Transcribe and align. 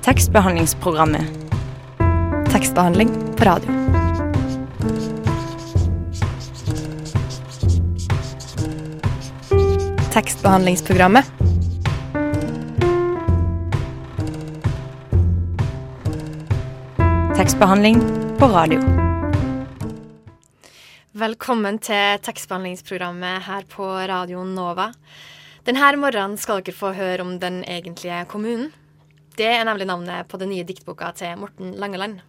Tekstbehandlingsprogrammet. 0.00 1.22
Tekstbehandling 2.52 3.36
på 3.36 3.44
radio. 3.44 3.70
Tekstbehandlingsprogrammet. 10.12 11.24
Tekstbehandling 17.36 18.00
på 18.38 18.46
radio. 18.48 18.80
Velkommen 21.12 21.78
til 21.78 22.18
tekstbehandlingsprogrammet 22.24 23.42
her 23.42 23.68
på 23.68 23.84
Radio 23.84 24.48
Nova. 24.48 24.94
Denne 25.68 25.96
morgenen 26.00 26.40
skal 26.40 26.64
dere 26.64 26.72
få 26.72 26.96
høre 26.96 27.20
om 27.20 27.36
den 27.38 27.60
egentlige 27.68 28.24
kommunen. 28.24 28.72
Det 29.40 29.48
er 29.48 29.64
nemlig 29.64 29.86
navnet 29.88 30.28
på 30.28 30.36
den 30.40 30.50
nye 30.52 30.66
diktboka 30.68 31.14
til 31.16 31.38
Morten 31.40 31.72
Langeland. 31.80 32.20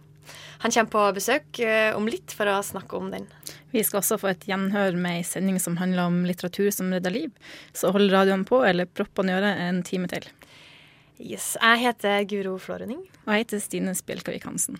Han 0.62 0.70
kommer 0.70 0.92
på 0.92 1.02
besøk 1.18 1.58
eh, 1.60 1.90
om 1.98 2.06
litt 2.08 2.32
for 2.32 2.48
å 2.48 2.60
snakke 2.64 2.96
om 2.96 3.10
den. 3.12 3.24
Vi 3.74 3.82
skal 3.84 3.98
også 4.00 4.16
få 4.22 4.30
et 4.30 4.44
gjenhør 4.48 4.94
med 4.96 5.18
ei 5.18 5.24
sending 5.26 5.58
som 5.60 5.76
handler 5.80 6.06
om 6.06 6.20
litteratur 6.28 6.70
som 6.72 6.92
redder 6.94 7.12
liv. 7.12 7.32
Så 7.76 7.90
hold 7.92 8.12
radioen 8.14 8.46
på, 8.48 8.60
eller 8.64 8.86
proppene 8.86 9.34
i 9.34 9.36
øret, 9.40 9.60
en 9.66 9.82
time 9.84 10.08
til. 10.12 10.28
Yes, 11.18 11.56
Jeg 11.60 11.82
heter 11.82 12.22
Guro 12.30 12.54
Flårønning. 12.62 13.02
Og 13.26 13.34
jeg 13.34 13.44
heter 13.44 13.60
Stine 13.66 13.96
Spjelkavik 13.98 14.46
Hansen. 14.48 14.78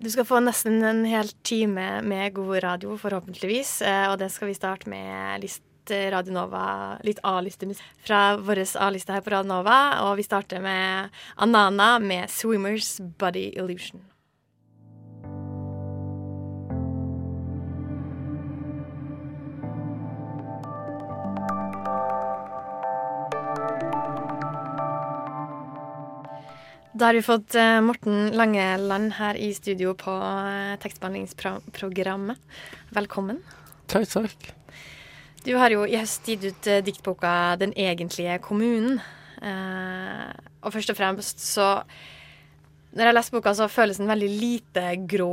Du 0.00 0.08
skal 0.12 0.24
få 0.28 0.38
nesten 0.44 0.78
en 0.86 1.02
hel 1.08 1.28
time 1.44 1.88
med 2.04 2.36
god 2.36 2.60
radio, 2.64 2.94
forhåpentligvis. 3.00 3.80
eh, 3.82 4.06
Og 4.12 4.18
det 4.22 4.30
skal 4.32 4.48
vi 4.52 4.54
starte 4.60 4.88
med 4.88 5.40
list 5.42 5.64
Radio 5.88 6.34
Nova, 6.36 6.98
litt 7.00 7.22
A-listemusikk 7.24 8.04
fra 8.04 8.36
vår 8.36 8.60
A-liste 8.76 9.16
her 9.16 9.24
på 9.24 9.32
Radio 9.32 9.48
Nova. 9.48 9.80
Og 10.04 10.18
vi 10.20 10.28
starter 10.28 10.60
med 10.60 11.08
Anana 11.36 11.98
med 11.98 12.28
'Swimmers 12.28 13.00
Body 13.16 13.52
Illusion'. 13.56 14.10
Da 27.00 27.06
har 27.08 27.14
vi 27.16 27.22
fått 27.24 27.54
eh, 27.56 27.80
Morten 27.80 28.34
Langeland 28.36 29.14
her 29.16 29.38
i 29.40 29.54
studio 29.56 29.94
på 29.96 30.12
eh, 30.12 30.76
tekstbehandlingsprogrammet. 30.82 32.38
Velkommen. 32.92 33.40
Takk, 33.88 34.04
takk. 34.12 34.50
Du 35.44 35.54
har 35.56 35.72
jo 35.72 35.86
i 35.88 35.96
høst 35.96 36.26
gitt 36.28 36.44
ut 36.44 36.66
eh, 36.68 36.82
diktboka 36.84 37.56
'Den 37.56 37.72
egentlige 37.72 38.38
kommunen'. 38.44 39.00
Eh, 39.40 40.32
og 40.60 40.72
først 40.72 40.90
og 40.90 40.96
fremst 40.96 41.40
så 41.40 41.82
Når 42.92 43.04
jeg 43.04 43.14
leser 43.14 43.32
boka, 43.32 43.52
så 43.54 43.68
føles 43.68 43.96
den 43.96 44.08
veldig 44.08 44.28
lite 44.28 45.06
grå 45.06 45.30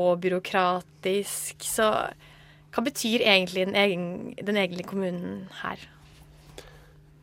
og 0.00 0.20
byråkratisk. 0.20 1.56
Så 1.60 2.08
hva 2.72 2.84
betyr 2.84 3.20
egentlig 3.20 3.66
den, 3.66 3.76
egen, 3.76 4.34
den 4.46 4.56
egentlige 4.56 4.88
kommunen 4.88 5.48
her? 5.60 5.76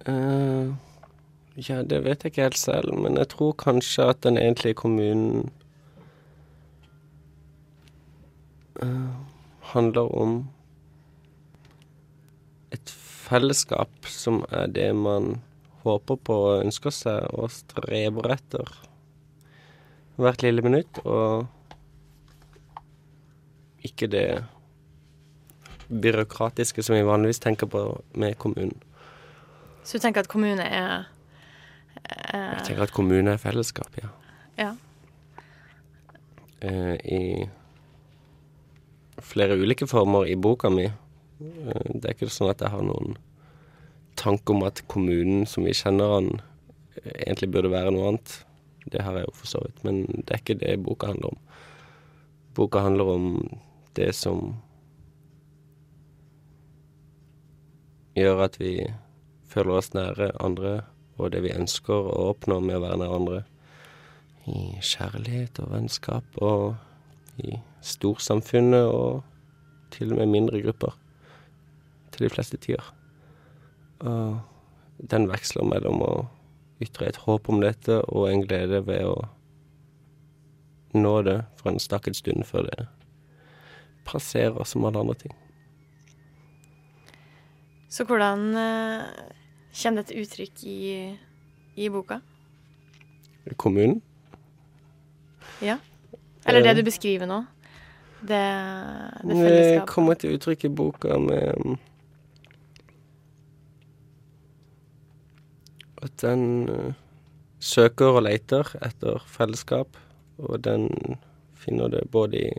Uh, 0.07 0.75
ja, 1.57 1.81
det 1.81 2.03
vet 2.03 2.23
jeg 2.23 2.31
ikke 2.31 2.41
helt 2.41 2.57
selv, 2.57 2.93
men 2.93 3.17
jeg 3.17 3.27
tror 3.33 3.51
kanskje 3.53 4.05
at 4.13 4.21
den 4.21 4.37
egentlige 4.37 4.73
kommunen 4.73 5.49
uh, 8.81 9.09
handler 9.73 10.15
om 10.15 10.49
et 12.73 12.93
fellesskap 13.27 14.09
som 14.09 14.43
er 14.51 14.71
det 14.73 14.89
man 14.97 15.37
håper 15.83 16.19
på 16.25 16.37
og 16.47 16.63
ønsker 16.63 16.93
seg 16.95 17.27
og 17.35 17.51
streber 17.53 18.31
etter 18.35 18.69
hvert 20.21 20.43
lille 20.45 20.61
minutt, 20.61 20.99
og 21.09 21.47
ikke 23.83 24.07
det 24.13 24.27
byråkratiske 25.89 26.83
som 26.85 26.95
vi 26.95 27.05
vanligvis 27.05 27.41
tenker 27.43 27.67
på 27.69 27.81
med 28.13 28.37
kommunen. 28.37 28.77
Så 29.83 29.97
du 29.97 30.05
tenker 30.05 30.23
at 30.23 30.31
kommune 30.31 30.63
er 30.63 31.09
eh, 32.07 32.53
Jeg 32.53 32.63
tenker 32.69 32.83
at 32.85 32.95
kommune 32.95 33.33
er 33.33 33.41
fellesskap, 33.41 33.97
ja. 33.99 34.13
Ja. 34.57 34.71
Eh, 36.63 36.95
I 37.03 37.49
flere 39.19 39.57
ulike 39.59 39.87
former 39.87 40.29
i 40.29 40.35
boka 40.39 40.69
mi. 40.71 40.87
Eh, 41.41 41.93
det 41.93 42.05
er 42.05 42.15
ikke 42.15 42.31
sånn 42.31 42.51
at 42.53 42.61
jeg 42.63 42.73
har 42.73 42.83
noen 42.85 43.17
tanke 44.19 44.53
om 44.53 44.63
at 44.67 44.83
kommunen 44.91 45.47
som 45.49 45.65
vi 45.65 45.73
kjenner 45.77 46.17
den, 46.19 46.41
eh, 47.01 47.11
egentlig 47.27 47.51
burde 47.51 47.73
være 47.73 47.91
noe 47.91 48.13
annet. 48.13 48.43
Det 48.89 49.01
har 49.01 49.13
jeg 49.17 49.25
jo 49.25 49.33
for 49.33 49.47
så 49.47 49.63
vidt, 49.63 49.83
men 49.83 50.05
det 50.05 50.31
er 50.31 50.41
ikke 50.41 50.59
det 50.59 50.83
boka 50.83 51.07
handler 51.07 51.33
om. 51.33 51.39
Boka 52.53 52.79
handler 52.79 53.09
om 53.15 53.59
det 53.95 54.13
som 54.15 54.61
gjør 58.15 58.43
at 58.45 58.59
vi 58.59 58.93
føler 59.49 59.77
oss 59.77 59.93
nære 59.93 60.31
andre, 60.43 60.83
og 61.17 61.31
det 61.31 61.43
vi 61.45 61.53
ønsker 61.53 61.93
å 61.93 62.29
oppnå 62.33 62.59
med 62.61 62.77
å 62.77 62.83
være 62.85 62.97
nær 63.01 63.15
andre. 63.15 63.43
I 64.45 64.77
kjærlighet 64.81 65.61
og 65.63 65.71
vennskap, 65.71 66.25
og 66.41 66.75
i 67.37 67.55
storsamfunnet, 67.81 68.85
og 68.85 69.23
til 69.93 70.11
og 70.11 70.19
med 70.19 70.33
mindre 70.33 70.61
grupper. 70.61 70.97
Til 72.13 72.27
de 72.27 72.31
fleste 72.33 72.57
tider. 72.61 72.85
Og 74.03 74.39
den 75.09 75.27
veksler 75.31 75.65
mellom 75.65 76.01
å 76.05 76.11
ytre 76.83 77.07
et 77.09 77.21
håp 77.25 77.49
om 77.49 77.61
dette 77.63 78.01
og 78.11 78.27
en 78.29 78.43
glede 78.45 78.83
ved 78.85 79.07
å 79.07 79.15
nå 80.93 81.13
det 81.25 81.39
for 81.57 81.71
en 81.71 81.81
stakket 81.81 82.17
stund 82.19 82.45
før 82.45 82.67
det 82.69 82.85
passerer 84.05 84.67
som 84.67 84.85
alle 84.85 85.01
andre 85.01 85.15
ting. 85.23 85.33
Så 87.93 88.05
hvordan 88.09 88.51
eh, 88.57 89.05
kommer 89.77 90.01
dette 90.01 90.17
uttrykk 90.17 90.63
i, 90.65 90.79
i 91.77 91.89
boka? 91.93 92.19
Kommunen 93.57 94.01
Ja. 95.61 95.77
Eller 96.45 96.61
det 96.61 96.69
Eh. 96.69 96.75
du 96.75 96.83
beskriver 96.83 97.25
nå. 97.25 97.45
Det, 98.21 98.43
det 99.23 99.35
Det 99.35 99.87
kommer 99.87 100.13
til 100.13 100.37
uttrykk 100.37 100.65
i 100.65 100.69
boka 100.69 101.17
med 101.19 101.77
At 106.03 106.15
den 106.21 106.69
eh, 106.69 106.93
søker 107.63 108.19
og 108.19 108.25
leter 108.27 108.67
etter 108.83 109.23
fellesskap, 109.31 109.97
og 110.37 110.63
den 110.65 110.89
finner 111.55 111.91
det 111.93 112.05
både 112.11 112.41
i 112.43 112.53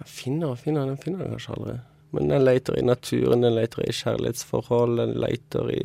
Den 0.00 0.08
finner 0.08 0.54
og 0.54 0.58
finner, 0.58 0.86
den 0.88 0.96
finner 0.96 1.26
det 1.26 1.34
kanskje 1.34 1.54
aldri. 1.58 1.74
Men 2.16 2.30
den 2.30 2.42
leter 2.42 2.78
i 2.78 2.82
naturen, 2.82 3.44
den 3.44 3.52
leter 3.54 3.84
i 3.84 3.92
kjærlighetsforhold, 3.92 4.96
den 4.96 5.12
leter 5.20 5.68
i 5.74 5.82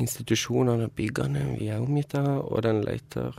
institusjonene 0.00 0.86
og 0.88 0.94
byggene 0.96 1.42
vi 1.58 1.68
er 1.68 1.82
omgitt 1.82 2.14
av, 2.16 2.46
og 2.46 2.62
den 2.64 2.84
leter 2.86 3.36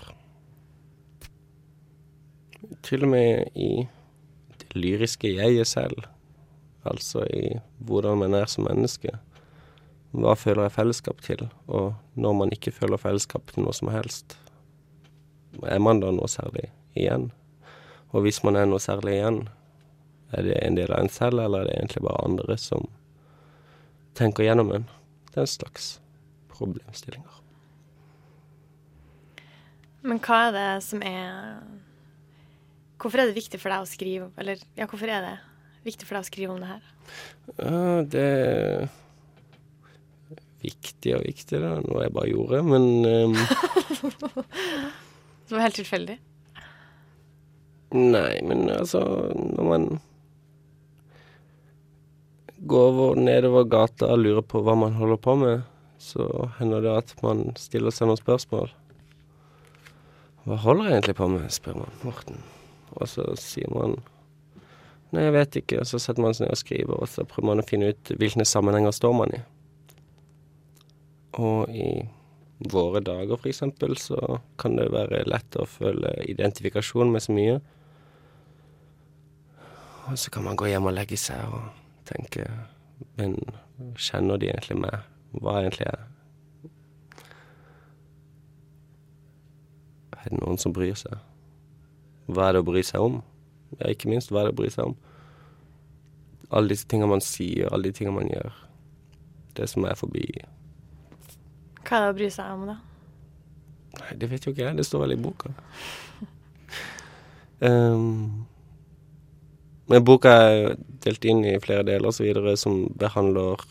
til 2.85 3.07
og 3.07 3.13
med 3.15 3.57
i 3.57 3.71
det 4.61 4.75
lyriske 4.75 5.31
jeget 5.31 5.67
selv. 5.71 6.03
Altså 6.87 7.25
i 7.29 7.59
hvordan 7.85 8.21
man 8.23 8.33
er 8.37 8.49
som 8.49 8.65
menneske. 8.65 9.13
Hva 10.11 10.33
føler 10.35 10.65
jeg 10.65 10.75
fellesskap 10.75 11.21
til? 11.23 11.45
Og 11.67 11.93
når 12.19 12.33
man 12.39 12.51
ikke 12.51 12.73
føler 12.75 12.99
fellesskap 12.99 13.51
til 13.53 13.63
noe 13.63 13.75
som 13.75 13.91
helst, 13.93 14.35
er 15.63 15.79
man 15.79 16.01
da 16.01 16.11
noe 16.11 16.29
særlig 16.31 16.69
igjen? 16.97 17.29
Og 18.11 18.25
hvis 18.25 18.41
man 18.43 18.57
er 18.59 18.67
noe 18.67 18.81
særlig 18.83 19.19
igjen, 19.19 19.43
er 20.31 20.47
det 20.47 20.57
en 20.63 20.79
del 20.79 20.91
av 20.91 21.03
en 21.03 21.11
selv, 21.11 21.39
eller 21.43 21.63
er 21.63 21.69
det 21.69 21.77
egentlig 21.77 22.03
bare 22.07 22.23
andre 22.27 22.57
som 22.59 22.87
tenker 24.15 24.47
gjennom 24.47 24.71
en? 24.75 24.87
Den 25.35 25.47
slags 25.47 25.93
problemstillinger. 26.51 27.39
Men 30.01 30.19
hva 30.23 30.47
er 30.47 30.55
det 30.55 30.69
som 30.83 31.03
er 31.05 31.61
Hvorfor 33.01 33.21
er 33.21 33.29
det 33.29 33.37
viktig 33.37 33.59
for 33.61 33.69
deg 33.69 33.83
å 33.83 33.89
skrive 33.89 34.29
Eller 34.41 34.61
ja, 34.73 34.87
hvorfor 34.89 35.09
er 35.13 35.25
det 35.25 35.35
viktig 35.87 36.07
for 36.07 36.17
deg 36.17 36.25
å 36.25 36.29
skrive 36.29 36.55
om 36.55 36.61
det 36.61 36.71
her? 36.71 36.89
Ja, 37.57 38.01
det 38.13 38.25
er 38.25 38.89
viktig 40.61 41.15
og 41.17 41.23
viktig, 41.25 41.57
det 41.57 41.69
er 41.71 41.85
noe 41.87 42.05
jeg 42.05 42.15
bare 42.15 42.31
gjorde, 42.31 42.61
men 42.67 42.83
um... 43.05 43.33
Det 45.51 45.57
var 45.57 45.65
helt 45.65 45.75
tilfeldig. 45.81 46.13
Nei, 47.91 48.37
men 48.47 48.69
altså 48.71 49.01
Når 49.35 49.65
man 49.67 49.87
går 52.71 52.85
over, 52.87 53.19
nedover 53.19 53.65
gata 53.67 54.13
og 54.13 54.21
lurer 54.21 54.45
på 54.47 54.61
hva 54.63 54.77
man 54.79 54.95
holder 54.95 55.19
på 55.19 55.35
med, 55.41 55.65
så 55.99 56.47
hender 56.59 56.85
det 56.85 56.93
at 56.93 57.11
man 57.25 57.49
stiller 57.59 57.91
seg 57.91 58.07
noen 58.07 58.21
spørsmål. 58.21 58.71
Hva 60.45 60.57
holder 60.63 60.87
jeg 60.87 60.99
egentlig 60.99 61.17
på 61.19 61.27
med, 61.33 61.49
spør 61.51 61.81
man 61.81 61.99
Morten. 62.05 62.39
Og 62.95 63.09
så 63.11 63.27
sier 63.41 63.73
man 63.75 63.97
Nei, 65.11 65.25
jeg 65.27 65.35
vet 65.35 65.57
ikke. 65.59 65.81
Og 65.81 65.89
så 65.89 65.99
setter 65.99 66.23
man 66.23 66.35
seg 66.35 66.47
ned 66.47 66.55
og 66.55 66.61
skriver, 66.61 66.95
og 66.95 67.09
så 67.11 67.25
prøver 67.27 67.49
man 67.51 67.63
å 67.63 67.67
finne 67.67 67.91
ut 67.91 68.13
hvilke 68.15 68.47
sammenhenger 68.47 68.95
står 68.95 69.15
man 69.17 69.35
i. 69.35 69.41
Og 71.39 71.71
i 71.71 71.89
våre 72.71 73.01
dager, 73.03 73.35
for 73.35 73.49
eksempel, 73.49 73.97
så 73.99 74.39
kan 74.61 74.77
det 74.77 74.91
være 74.93 75.23
lett 75.27 75.57
å 75.59 75.67
føle 75.67 76.13
identifikasjon 76.29 77.11
med 77.11 77.23
så 77.25 77.35
mye. 77.35 77.59
Og 80.11 80.19
så 80.19 80.31
kan 80.33 80.45
man 80.45 80.59
gå 80.59 80.69
hjem 80.69 80.89
og 80.89 80.95
legge 80.95 81.19
seg 81.19 81.53
og 81.53 81.69
tenke 82.09 82.47
Men 83.17 83.35
kjenner 83.97 84.37
de 84.37 84.49
egentlig 84.51 84.77
meg? 84.77 85.05
Hva 85.41 85.55
er 85.57 85.65
egentlig 85.65 85.87
jeg? 85.87 86.71
Er 90.11 90.29
det 90.29 90.37
noen 90.37 90.59
som 90.61 90.73
bryr 90.75 90.93
seg? 90.99 91.17
Hva 92.29 92.47
er 92.47 92.53
det 92.53 92.61
å 92.61 92.67
bry 92.67 92.83
seg 92.85 93.01
om? 93.01 93.21
Ja, 93.79 93.89
ikke 93.89 94.11
minst, 94.11 94.31
hva 94.31 94.45
det 94.45 94.53
å 94.53 94.57
bry 94.57 94.69
seg 94.73 94.91
om? 94.91 94.95
Alle 96.51 96.73
disse 96.73 96.87
tingene 96.91 97.13
man 97.13 97.23
sier, 97.23 97.69
alle 97.71 97.89
de 97.89 97.95
tingene 97.95 98.17
man 98.17 98.31
gjør. 98.31 98.55
Det 99.55 99.67
som 99.67 99.83
er 99.83 99.97
forbi 99.99 100.23
Hva 101.83 101.97
er 101.97 102.05
det 102.05 102.11
å 102.11 102.15
bry 102.15 102.29
seg 102.31 102.53
om, 102.55 102.69
da? 102.69 102.77
Nei, 103.99 104.13
det 104.19 104.29
vet 104.31 104.45
jo 104.47 104.53
ikke 104.53 104.69
jeg. 104.69 104.77
Det 104.79 104.87
står 104.87 105.03
vel 105.05 105.15
i 105.17 105.19
boka. 105.19 105.51
um, 107.59 108.47
men 109.91 110.07
boka 110.07 110.31
er 110.47 110.77
delt 111.03 111.27
inn 111.27 111.43
i 111.47 111.57
flere 111.63 111.83
deler 111.87 112.11
osv. 112.11 112.55
som 112.55 112.85
behandler 112.95 113.67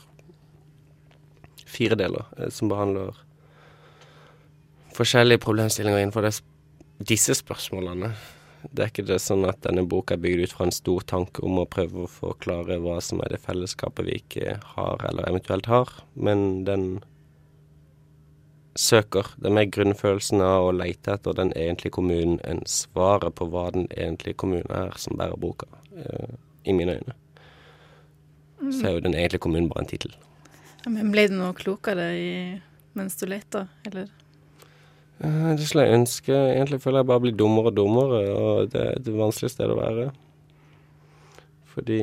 Fire 1.70 1.94
deler 1.94 2.26
eh, 2.36 2.48
som 2.50 2.68
behandler 2.68 3.14
forskjellige 4.96 5.40
problemstillinger 5.40 6.02
innenfor 6.02 6.26
disse 7.06 7.34
spørsmålene. 7.38 8.10
Det 8.62 8.82
er 8.82 8.90
ikke 8.92 9.06
det 9.08 9.20
sånn 9.24 9.46
at 9.48 9.62
denne 9.64 9.86
boka 9.88 10.16
er 10.16 10.20
bygd 10.22 10.44
ut 10.44 10.54
fra 10.56 10.66
en 10.66 10.74
stor 10.74 11.04
tanke 11.08 11.42
om 11.46 11.62
å 11.62 11.68
prøve 11.70 12.04
å 12.04 12.10
forklare 12.10 12.76
hva 12.84 12.98
som 13.04 13.22
er 13.24 13.32
det 13.32 13.40
fellesskapet 13.44 14.04
vi 14.06 14.18
ikke 14.20 14.58
har, 14.74 15.06
eller 15.08 15.28
eventuelt 15.30 15.70
har, 15.70 15.94
men 16.14 16.66
den 16.68 17.00
søker. 18.78 19.32
Det 19.40 19.48
er 19.50 19.56
mer 19.56 19.70
grunnfølelsen 19.72 20.44
av 20.44 20.68
å 20.68 20.76
leite 20.76 21.16
etter 21.16 21.36
den 21.36 21.52
egentlige 21.56 21.96
kommunen 21.96 22.38
enn 22.46 22.62
svaret 22.70 23.34
på 23.38 23.48
hva 23.50 23.68
den 23.74 23.88
egentlige 23.96 24.38
kommunen 24.44 24.70
er, 24.70 24.92
som 25.00 25.18
bærer 25.18 25.40
boka, 25.40 25.66
eh, 25.96 26.36
i 26.64 26.76
mine 26.76 27.00
øyne. 27.00 27.16
Så 28.70 28.86
er 28.86 28.92
jo 28.92 29.06
den 29.08 29.16
egentlige 29.16 29.40
kommunen 29.46 29.70
bare 29.72 29.86
en 29.86 29.90
tittel. 29.90 30.12
Men 30.86 31.10
ble 31.12 31.26
du 31.28 31.36
noe 31.36 31.56
klokere 31.56 32.10
i, 32.16 32.32
mens 32.96 33.16
du 33.16 33.26
leter, 33.28 33.68
eller? 33.88 34.08
Eh, 35.20 35.56
Det 35.56 35.66
skulle 35.68 35.86
jeg 35.86 35.98
ønske. 36.00 36.32
Egentlig 36.32 36.80
føler 36.82 37.02
jeg 37.02 37.06
bare 37.10 37.20
blir 37.20 37.36
dummere 37.36 37.70
og 37.72 37.76
dummere, 37.76 38.20
og 38.34 38.70
det 38.72 38.80
er 38.80 38.92
et 38.96 39.10
vanskelig 39.12 39.50
sted 39.52 39.70
å 39.70 39.78
være. 39.80 40.10
Fordi 41.74 42.00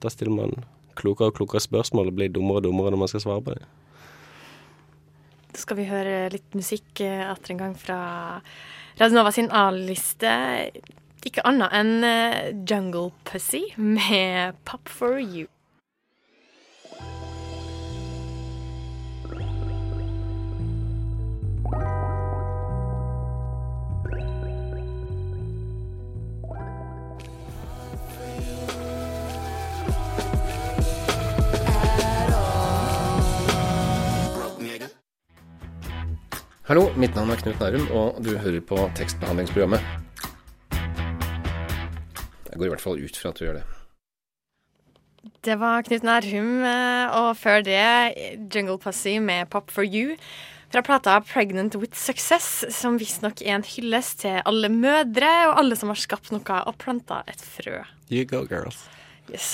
da 0.00 0.08
stiller 0.12 0.34
man 0.34 0.64
klokere 0.94 1.32
og 1.32 1.38
klokere 1.38 1.60
spørsmål 1.60 2.08
og 2.12 2.18
blir 2.18 2.32
dummere 2.32 2.62
og 2.62 2.68
dummere 2.68 2.92
når 2.94 3.02
man 3.02 3.10
skal 3.10 3.24
svare 3.24 3.42
på 3.42 3.54
det. 3.56 3.64
Da 5.54 5.62
skal 5.62 5.78
vi 5.78 5.88
høre 5.90 6.30
litt 6.34 6.54
musikk 6.54 7.00
eh, 7.00 7.24
atter 7.30 7.54
en 7.54 7.62
gang 7.62 7.74
fra 7.78 7.98
Radionova 8.98 9.32
sin 9.34 9.50
A-liste. 9.54 10.30
Ikke 11.24 11.44
annet 11.48 11.72
enn 11.74 12.04
eh, 12.04 12.52
Jungle 12.68 13.10
Pussy 13.24 13.62
med 13.76 14.54
Pop 14.64 14.90
for 14.90 15.18
you. 15.18 15.46
Hallo, 36.64 36.86
mitt 36.96 37.12
navn 37.12 37.28
er 37.28 37.36
Knut 37.36 37.58
Nærum, 37.60 37.82
og 37.92 38.22
du 38.24 38.30
hører 38.40 38.62
på 38.64 38.78
tekstbehandlingsprogrammet. 38.96 39.82
Jeg 42.48 42.56
går 42.56 42.64
i 42.64 42.70
hvert 42.72 42.80
fall 42.80 43.02
ut 43.04 43.18
fra 43.20 43.32
at 43.34 43.36
du 43.36 43.42
gjør 43.44 43.58
det. 43.58 43.64
Det 45.44 45.58
var 45.60 45.84
Knut 45.84 46.06
Nærhum, 46.08 46.64
eh, 46.64 47.18
og 47.18 47.36
før 47.36 47.60
det 47.66 47.82
Jungle 48.48 48.78
Pussy 48.80 49.18
med 49.20 49.50
Pop 49.52 49.68
for 49.68 49.84
you. 49.84 50.16
Fra 50.72 50.80
plata 50.80 51.18
'Pregnant 51.20 51.76
with 51.76 51.92
Success', 51.92 52.64
som 52.72 52.96
visstnok 52.96 53.42
er 53.42 53.58
en 53.58 53.68
hyllest 53.68 54.20
til 54.24 54.40
alle 54.46 54.72
mødre 54.72 55.34
og 55.50 55.58
alle 55.60 55.76
som 55.76 55.92
har 55.92 56.00
skapt 56.00 56.32
noe 56.32 56.62
og 56.64 56.78
planta 56.78 57.20
et 57.28 57.44
frø. 57.44 57.84
You 58.08 58.24
go, 58.24 58.46
girls. 58.48 58.88
Yes. 59.28 59.52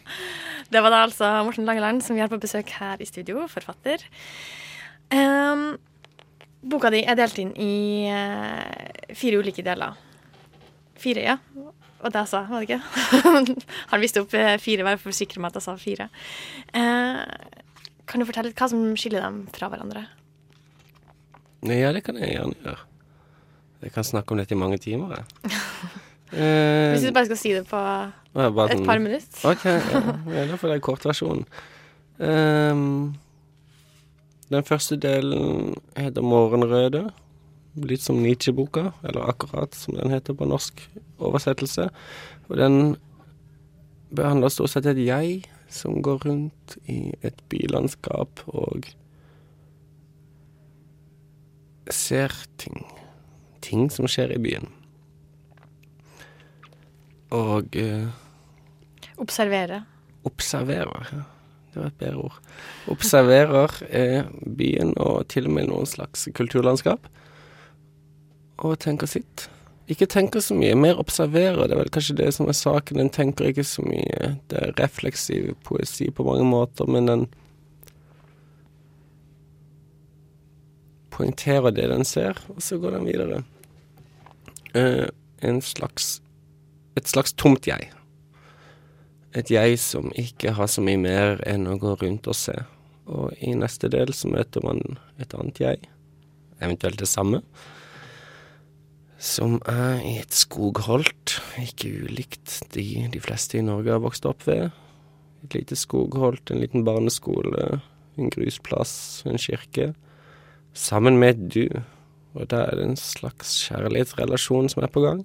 det 0.72 0.80
var 0.82 0.88
da 0.88 1.04
altså 1.04 1.44
Morten 1.44 1.68
Langeland 1.68 2.00
som 2.00 2.16
vi 2.16 2.24
har 2.24 2.32
på 2.32 2.40
besøk 2.40 2.72
her 2.80 2.96
i 2.98 3.04
studio, 3.04 3.44
forfatter. 3.46 4.08
Ehm, 5.12 5.76
boka 6.62 6.90
di 6.92 7.02
er 7.08 7.16
delt 7.18 7.38
inn 7.40 7.52
i 7.56 7.72
eh, 8.10 9.14
fire 9.16 9.40
ulike 9.40 9.62
deler. 9.64 9.94
Fire, 11.00 11.22
ja. 11.24 11.38
Og 12.00 12.08
det 12.12 12.20
jeg 12.22 12.30
sa, 12.32 12.42
var 12.48 12.62
det 12.64 12.68
ikke? 12.70 12.82
Han 13.92 14.00
visste 14.02 14.22
opp 14.24 14.34
eh, 14.36 14.54
fire, 14.60 14.84
bare 14.86 15.00
for 15.00 15.12
å 15.12 15.16
sikre 15.16 15.40
meg 15.40 15.52
at 15.52 15.60
jeg 15.60 15.66
sa 15.68 15.74
fire. 15.80 16.08
Eh, 16.76 17.18
kan 18.08 18.20
du 18.20 18.26
fortelle 18.28 18.50
litt 18.50 18.60
hva 18.60 18.68
som 18.72 18.84
skiller 18.98 19.24
dem 19.24 19.42
fra 19.54 19.68
hverandre? 19.72 20.06
Ja, 21.68 21.90
det 21.92 22.00
kan 22.06 22.16
jeg 22.16 22.32
gjerne 22.38 22.56
gjøre. 22.64 22.86
Jeg 23.84 23.92
kan 23.94 24.04
snakke 24.04 24.32
om 24.34 24.40
dette 24.40 24.56
i 24.56 24.60
mange 24.60 24.78
timer. 24.82 25.20
Eh, 26.30 26.92
Hvis 26.94 27.02
du 27.02 27.10
bare 27.10 27.26
skal 27.26 27.38
si 27.40 27.50
det 27.56 27.64
på 27.66 27.74
et 27.74 28.54
sånn- 28.54 28.84
par 28.86 29.00
minutter. 29.02 29.40
OK, 29.50 29.64
ja 29.66 30.44
da 30.46 30.58
får 30.60 30.70
jeg 30.76 30.82
kortversjonen. 30.86 31.40
Um, 32.22 33.16
den 34.50 34.64
første 34.66 34.96
delen 34.96 35.74
heter 35.96 36.22
'Morgenrøde'. 36.22 37.10
Litt 37.76 38.02
som 38.02 38.16
Nietzsche-boka, 38.22 38.90
eller 39.04 39.28
akkurat 39.30 39.74
som 39.74 39.94
den 39.94 40.10
heter 40.10 40.34
på 40.34 40.44
norsk 40.44 40.90
oversettelse. 41.18 41.88
Og 42.48 42.56
den 42.56 42.96
behandler 44.14 44.48
stort 44.48 44.70
sett 44.70 44.86
et 44.86 44.98
jeg 45.06 45.44
som 45.68 46.02
går 46.02 46.26
rundt 46.26 46.76
i 46.90 47.12
et 47.22 47.42
bylandskap 47.48 48.42
og 48.46 48.90
ser 51.90 52.34
ting. 52.58 52.84
Ting 53.62 53.90
som 53.92 54.08
skjer 54.10 54.34
i 54.34 54.38
byen. 54.42 54.68
Og 57.30 57.76
eh, 57.76 58.08
Observere. 59.18 59.84
observerer. 60.24 61.06
Ja. 61.12 61.22
Det 61.70 61.78
var 61.78 61.86
et 61.90 62.00
bedre 62.00 62.26
ord. 62.26 62.38
Observerer 62.90 63.74
eh, 63.88 64.28
byen 64.58 64.92
og 64.98 65.28
til 65.30 65.46
og 65.46 65.54
med 65.54 65.70
noen 65.70 65.86
slags 65.86 66.26
kulturlandskap. 66.34 67.06
Og 68.60 68.78
tenker 68.82 69.08
sitt. 69.10 69.46
Ikke 69.90 70.06
tenker 70.10 70.42
så 70.42 70.54
mye, 70.54 70.74
mer 70.78 70.98
observerer. 71.02 71.64
Det 71.66 71.74
er 71.74 71.80
vel 71.80 71.92
kanskje 71.94 72.18
det 72.20 72.30
som 72.36 72.50
er 72.50 72.58
saken. 72.58 73.00
Den 73.00 73.12
tenker 73.14 73.50
ikke 73.50 73.66
så 73.66 73.82
mye. 73.86 74.34
Det 74.50 74.58
er 74.58 74.74
refleksiv 74.78 75.54
poesi 75.66 76.10
på 76.14 76.26
mange 76.26 76.46
måter, 76.46 76.90
men 76.90 77.10
den 77.10 77.24
poengterer 81.10 81.74
det 81.74 81.88
den 81.90 82.06
ser, 82.06 82.38
og 82.54 82.62
så 82.64 82.78
går 82.80 82.98
den 82.98 83.08
videre. 83.10 83.42
Eh, 84.74 85.06
en 85.42 85.62
slags 85.62 86.20
Et 86.98 87.06
slags 87.06 87.32
tomt 87.32 87.68
jeg. 87.70 87.86
Et 89.36 89.50
jeg 89.50 89.78
som 89.78 90.10
ikke 90.18 90.56
har 90.56 90.66
så 90.66 90.82
mye 90.82 90.98
mer 90.98 91.38
enn 91.46 91.68
å 91.70 91.78
gå 91.78 91.94
rundt 92.00 92.26
og 92.30 92.34
se. 92.34 92.56
Og 93.10 93.34
i 93.42 93.52
neste 93.58 93.90
del 93.90 94.10
så 94.14 94.30
møter 94.30 94.64
man 94.66 94.80
et 95.22 95.34
annet 95.38 95.60
jeg, 95.62 95.90
eventuelt 96.58 96.98
det 96.98 97.08
samme, 97.10 97.42
som 99.20 99.58
er 99.68 100.00
i 100.06 100.14
et 100.22 100.34
skogholt, 100.34 101.36
ikke 101.60 101.92
ulikt 102.06 102.56
de 102.74 103.06
de 103.12 103.20
fleste 103.20 103.58
i 103.58 103.64
Norge 103.64 103.92
har 103.92 104.02
vokst 104.02 104.26
opp 104.26 104.46
ved. 104.48 104.70
Et 105.44 105.56
lite 105.58 105.76
skogholt, 105.76 106.50
en 106.50 106.62
liten 106.62 106.86
barneskole, 106.86 107.80
en 108.16 108.32
grusplass, 108.32 109.22
en 109.28 109.38
kirke. 109.38 109.92
Sammen 110.74 111.18
med 111.20 111.36
et 111.36 111.44
du. 111.54 111.82
Og 112.34 112.48
da 112.50 112.64
er 112.64 112.78
det 112.78 112.88
en 112.88 112.98
slags 112.98 113.52
kjærlighetsrelasjon 113.66 114.70
som 114.72 114.82
er 114.86 114.92
på 114.94 115.02
gang. 115.04 115.22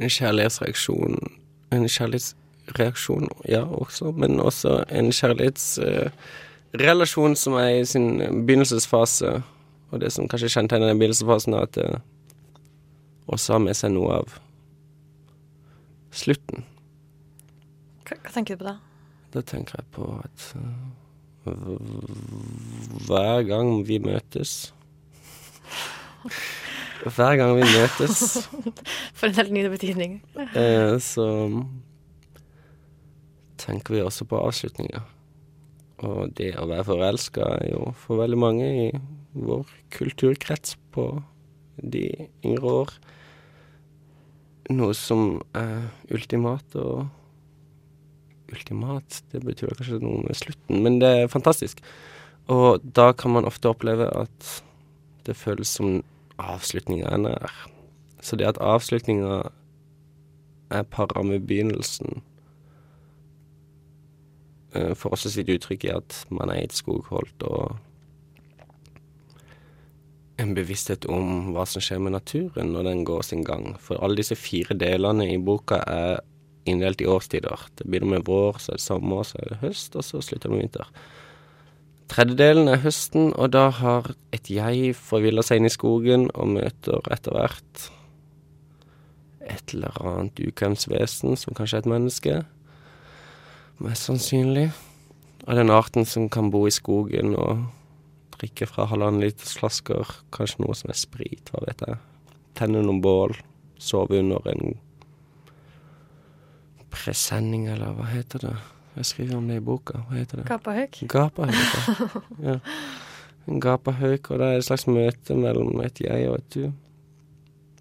En 0.00 0.10
kjærlighetsreaksjon 0.10 1.20
En 1.74 1.88
kjærlighetsreaksjon, 1.88 3.28
ja, 3.48 3.64
også, 3.64 4.12
men 4.14 4.40
også 4.40 4.84
en 4.94 5.12
kjærlighetsrelasjon 5.12 7.36
som 7.36 7.52
er 7.58 7.68
i 7.80 7.84
sin 7.88 8.18
begynnelsesfase. 8.46 9.42
Og 9.90 10.00
det 10.00 10.12
som 10.12 10.28
kanskje 10.28 10.48
kjennetegner 10.54 10.86
den 10.90 10.98
begynnelsesfasen, 11.02 11.54
er 11.54 11.60
at 11.66 11.74
det 11.74 12.00
også 13.26 13.52
har 13.56 13.62
med 13.64 13.74
seg 13.78 13.90
noe 13.94 14.10
av 14.20 14.28
slutten. 16.14 16.58
Hva, 18.04 18.14
hva 18.20 18.30
tenker 18.34 18.52
du 18.54 18.58
på 18.62 18.68
da? 18.68 18.76
Da 19.34 19.40
tenker 19.42 19.72
jeg 19.80 19.86
på 19.96 20.04
at 20.22 20.38
øh, 20.60 20.82
hver 23.08 23.38
gang 23.48 23.68
vi 23.88 23.96
møtes 23.98 24.74
Hver 27.04 27.36
gang 27.36 27.54
vi 27.58 27.66
møtes, 27.68 28.46
For 29.18 29.28
en 29.28 29.36
helt 29.36 29.52
ny 29.52 29.64
betydning. 29.72 30.20
eh, 30.56 30.94
så 31.04 31.26
tenker 33.60 33.96
vi 33.96 34.04
også 34.04 34.26
på 34.28 34.40
avslutninger. 34.40 35.04
Og 36.04 36.32
det 36.36 36.54
å 36.60 36.68
være 36.68 36.86
forelska 36.88 37.44
er 37.60 37.74
jo 37.74 37.92
for 38.00 38.20
veldig 38.20 38.40
mange 38.40 38.70
i 38.86 38.88
vår 39.34 39.68
kulturkrets 39.94 40.76
på 40.94 41.08
de 41.80 42.08
yngre 42.44 42.78
år 42.84 42.96
noe 44.72 44.94
som 44.96 45.42
er 45.56 45.90
ultimat 46.14 46.78
og 46.80 47.04
Ultimat, 48.54 49.22
det 49.32 49.40
betyr 49.42 49.72
kanskje 49.74 49.96
noe 50.02 50.20
med 50.20 50.36
slutten, 50.36 50.82
men 50.84 50.98
det 51.00 51.08
er 51.08 51.30
fantastisk. 51.32 51.80
Og 52.52 52.84
da 52.84 53.08
kan 53.16 53.32
man 53.34 53.48
ofte 53.48 53.70
oppleve 53.72 54.04
at 54.14 54.50
det 55.26 55.34
føles 55.34 55.72
som 55.72 56.02
avslutninga 56.42 57.10
er 57.10 57.22
nær. 57.22 57.56
Så 58.24 58.36
det 58.40 58.48
at 58.48 58.60
avslutninga 58.62 59.42
er 60.74 60.86
para 60.90 61.22
med 61.22 61.44
begynnelsen 61.46 62.22
For 64.74 64.94
får 64.98 65.12
også 65.14 65.30
sitt 65.30 65.50
uttrykk 65.54 65.84
i 65.86 65.92
at 65.94 66.16
man 66.34 66.50
er 66.50 66.58
i 66.58 66.64
et 66.66 66.74
skogholt 66.74 67.44
og 67.46 67.76
en 70.42 70.54
bevissthet 70.56 71.06
om 71.06 71.52
hva 71.54 71.62
som 71.68 71.84
skjer 71.84 72.00
med 72.02 72.16
naturen 72.16 72.72
når 72.74 72.88
den 72.88 73.04
går 73.06 73.22
sin 73.22 73.44
gang. 73.46 73.76
For 73.78 74.02
alle 74.02 74.18
disse 74.18 74.34
fire 74.34 74.74
delene 74.74 75.28
i 75.30 75.38
boka 75.38 75.78
er 75.86 76.24
inndelt 76.66 77.04
i 77.04 77.06
årstider. 77.06 77.68
Det 77.78 77.86
begynner 77.86 78.16
med 78.16 78.26
vår, 78.26 78.58
så 78.58 78.72
er 78.72 78.80
det 78.80 78.86
sommer, 78.86 79.22
så 79.22 79.38
er 79.38 79.52
det 79.52 79.60
høst, 79.62 79.94
og 79.94 80.02
så 80.06 80.22
slutter 80.24 80.48
det 80.48 80.56
med 80.56 80.64
vinter. 80.64 80.90
Tredjedelen 82.12 82.68
er 82.68 82.82
høsten, 82.82 83.32
og 83.32 83.54
da 83.54 83.68
har 83.72 84.10
et 84.34 84.50
jeg 84.52 84.92
forvilla 84.98 85.42
seg 85.42 85.60
inn 85.60 85.68
i 85.70 85.72
skogen 85.72 86.26
og 86.34 86.50
møter 86.58 87.00
etter 87.14 87.32
hvert 87.36 87.86
et 89.44 89.74
eller 89.74 89.96
annet 90.00 90.40
ukvemsvesen, 90.40 91.36
som 91.36 91.56
kanskje 91.56 91.80
er 91.80 91.84
et 91.84 91.90
menneske. 91.90 92.34
Mest 93.84 94.08
sannsynlig. 94.08 94.68
Av 95.44 95.58
den 95.58 95.72
arten 95.72 96.06
som 96.08 96.30
kan 96.32 96.50
bo 96.52 96.64
i 96.68 96.72
skogen 96.72 97.34
og 97.36 97.66
drikke 98.38 98.68
fra 98.68 98.86
halvannen 98.90 99.24
liters 99.24 99.56
flasker, 99.58 100.08
kanskje 100.34 100.64
noe 100.64 100.76
som 100.76 100.92
er 100.92 101.00
sprit, 101.00 101.52
hva 101.52 101.64
vet 101.66 101.84
jeg. 101.84 101.98
Tenne 102.56 102.84
noen 102.84 103.02
bål, 103.04 103.36
sove 103.80 104.20
under 104.20 104.44
en 104.52 104.76
presenning, 106.94 107.66
eller 107.72 107.96
hva 107.96 108.08
heter 108.12 108.48
det? 108.48 108.56
Jeg 108.94 109.06
skriver 109.06 109.36
om 109.36 109.48
det 109.50 109.58
i 109.58 109.64
boka. 109.64 110.04
Hva 110.06 110.20
heter 110.20 110.40
det? 110.40 110.46
Gapahauk. 110.48 111.00
Gapahauk. 111.10 112.22
ja. 112.42 112.60
En 113.44 113.60
gapahauk, 113.60 114.30
og 114.30 114.38
det 114.40 114.46
er 114.46 114.56
et 114.56 114.64
slags 114.64 114.86
møte 114.88 115.34
mellom 115.36 115.76
et 115.84 116.00
jeg 116.00 116.30
og 116.30 116.38
et 116.38 116.54
du, 116.54 116.70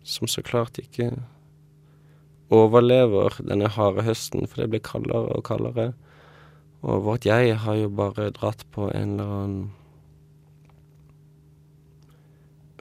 som 0.04 0.28
så 0.28 0.42
klart 0.44 0.76
ikke 0.82 1.06
overlever 2.52 3.38
denne 3.40 3.70
harde 3.72 4.04
høsten, 4.04 4.44
for 4.44 4.60
det 4.60 4.74
blir 4.74 4.84
kaldere 4.84 5.38
og 5.38 5.46
kaldere. 5.48 5.94
Og 6.84 7.06
vårt 7.06 7.26
jeg 7.30 7.56
har 7.64 7.80
jo 7.80 7.88
bare 7.96 8.28
dratt 8.36 8.66
på 8.76 8.90
en 8.92 9.16
eller 9.16 9.32
annen 9.38 9.72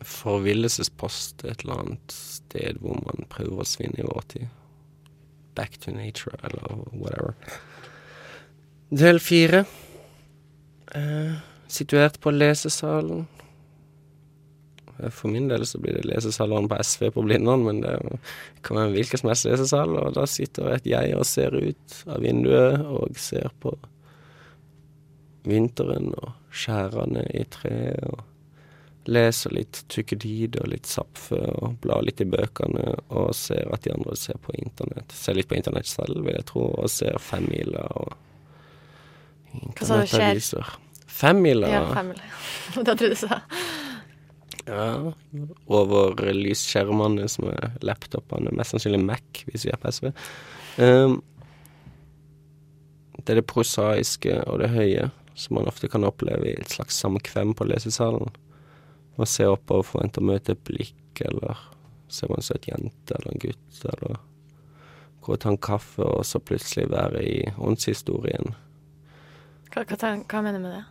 forvillelsespost 0.02 1.44
et 1.46 1.62
eller 1.62 1.84
annet 1.84 2.14
sted 2.14 2.80
hvor 2.82 2.98
man 3.06 3.28
prøver 3.30 3.62
å 3.62 3.68
svinne 3.68 4.02
i 4.02 4.08
vår 4.08 4.26
tid. 4.34 4.48
Back 5.54 5.78
to 5.84 5.94
nature, 5.94 6.34
eller 6.42 6.82
whatever. 6.90 7.36
Del 8.92 9.20
fire. 9.24 9.64
Eh, 10.94 11.36
situert 11.66 12.18
på 12.20 12.30
lesesalen. 12.30 13.22
For 15.08 15.28
min 15.32 15.46
del 15.48 15.64
så 15.66 15.78
blir 15.80 15.96
det 15.96 16.04
lesesalen 16.10 16.68
på 16.68 16.76
SV 16.76 17.06
på 17.14 17.22
Blindern, 17.24 17.64
men 17.64 17.80
det 17.80 17.94
kan 18.60 18.76
være 18.76 18.90
en 18.90 18.96
hvilken 18.98 19.22
som 19.22 19.30
helst 19.30 19.46
lesesal, 19.48 19.96
og 19.96 20.12
da 20.18 20.26
sitter 20.28 20.74
et 20.74 20.90
jeg 20.90 21.14
og 21.16 21.24
ser 21.26 21.56
ut 21.56 21.94
av 22.04 22.20
vinduet 22.20 22.84
og 22.84 23.16
ser 23.16 23.48
på 23.64 23.72
vinteren 25.48 26.12
og 26.12 26.34
skjærene 26.52 27.24
i 27.32 27.46
treet 27.50 28.04
og 28.10 29.08
leser 29.08 29.56
litt 29.56 29.80
tykkedid 29.90 30.58
og 30.60 30.68
litt 30.70 30.86
Zapfe 30.86 31.40
og 31.56 31.80
blar 31.82 32.04
litt 32.04 32.20
i 32.20 32.28
bøkene 32.28 32.92
og 33.08 33.32
ser 33.34 33.72
at 33.72 33.88
de 33.88 33.94
andre 33.96 34.18
ser 34.20 34.36
på 34.44 34.52
internett. 34.60 35.16
Ser 35.16 35.40
litt 35.40 35.48
på 35.48 35.56
internett 35.56 35.88
selv, 35.88 36.20
vil 36.20 36.36
jeg 36.36 36.46
tro, 36.52 36.68
og 36.76 36.92
ser 36.92 37.16
Femmila 37.18 37.88
og 38.04 38.12
Hva 39.52 39.88
sa 39.88 40.00
du 40.02 40.10
skjer? 40.10 40.76
Femmila? 41.12 41.68
Ja, 41.70 41.82
femmila. 41.94 42.28
da 42.86 42.94
trodde 42.94 43.12
du 43.12 43.18
sa 43.20 43.40
Ja, 44.64 44.86
over 45.66 46.22
lysskjermene 46.32 47.26
som 47.30 47.50
er 47.50 47.72
laptopene, 47.84 48.52
mest 48.56 48.74
sannsynlig 48.74 49.02
Mac 49.04 49.44
hvis 49.48 49.66
vi 49.66 49.72
er 49.74 49.80
på 49.82 49.90
SV. 49.92 50.12
Um, 50.78 51.18
det 53.18 53.34
er 53.34 53.42
det 53.42 53.50
prosaiske 53.50 54.38
og 54.46 54.62
det 54.62 54.70
høye 54.72 55.10
som 55.34 55.56
man 55.56 55.68
ofte 55.70 55.88
kan 55.88 56.04
oppleve 56.04 56.48
i 56.48 56.56
et 56.58 56.72
slags 56.72 56.98
samkvem 57.02 57.54
på 57.56 57.66
lesesalen. 57.68 58.32
Man 59.16 59.28
ser 59.28 59.52
opp 59.52 59.70
og 59.72 59.86
forventer 59.88 60.22
å 60.22 60.30
møte 60.32 60.54
et 60.54 60.64
blikk, 60.66 61.22
eller 61.24 61.58
ser 62.12 62.30
man 62.30 62.40
en 62.40 62.46
søt 62.46 62.68
jente 62.68 63.16
eller 63.16 63.32
en 63.32 63.42
gutt, 63.42 63.80
eller 63.94 64.20
gå 65.22 65.34
og 65.36 65.40
ta 65.42 65.52
en 65.52 65.60
kaffe, 65.62 66.02
og 66.04 66.26
så 66.26 66.40
plutselig 66.42 66.88
være 66.92 67.22
i 67.22 67.38
åndshistorien. 67.58 68.54
Hva, 69.72 69.84
hva, 69.88 70.12
hva 70.28 70.42
mener 70.44 70.58
du 70.60 70.66
med 70.66 70.76
det? 70.76 70.82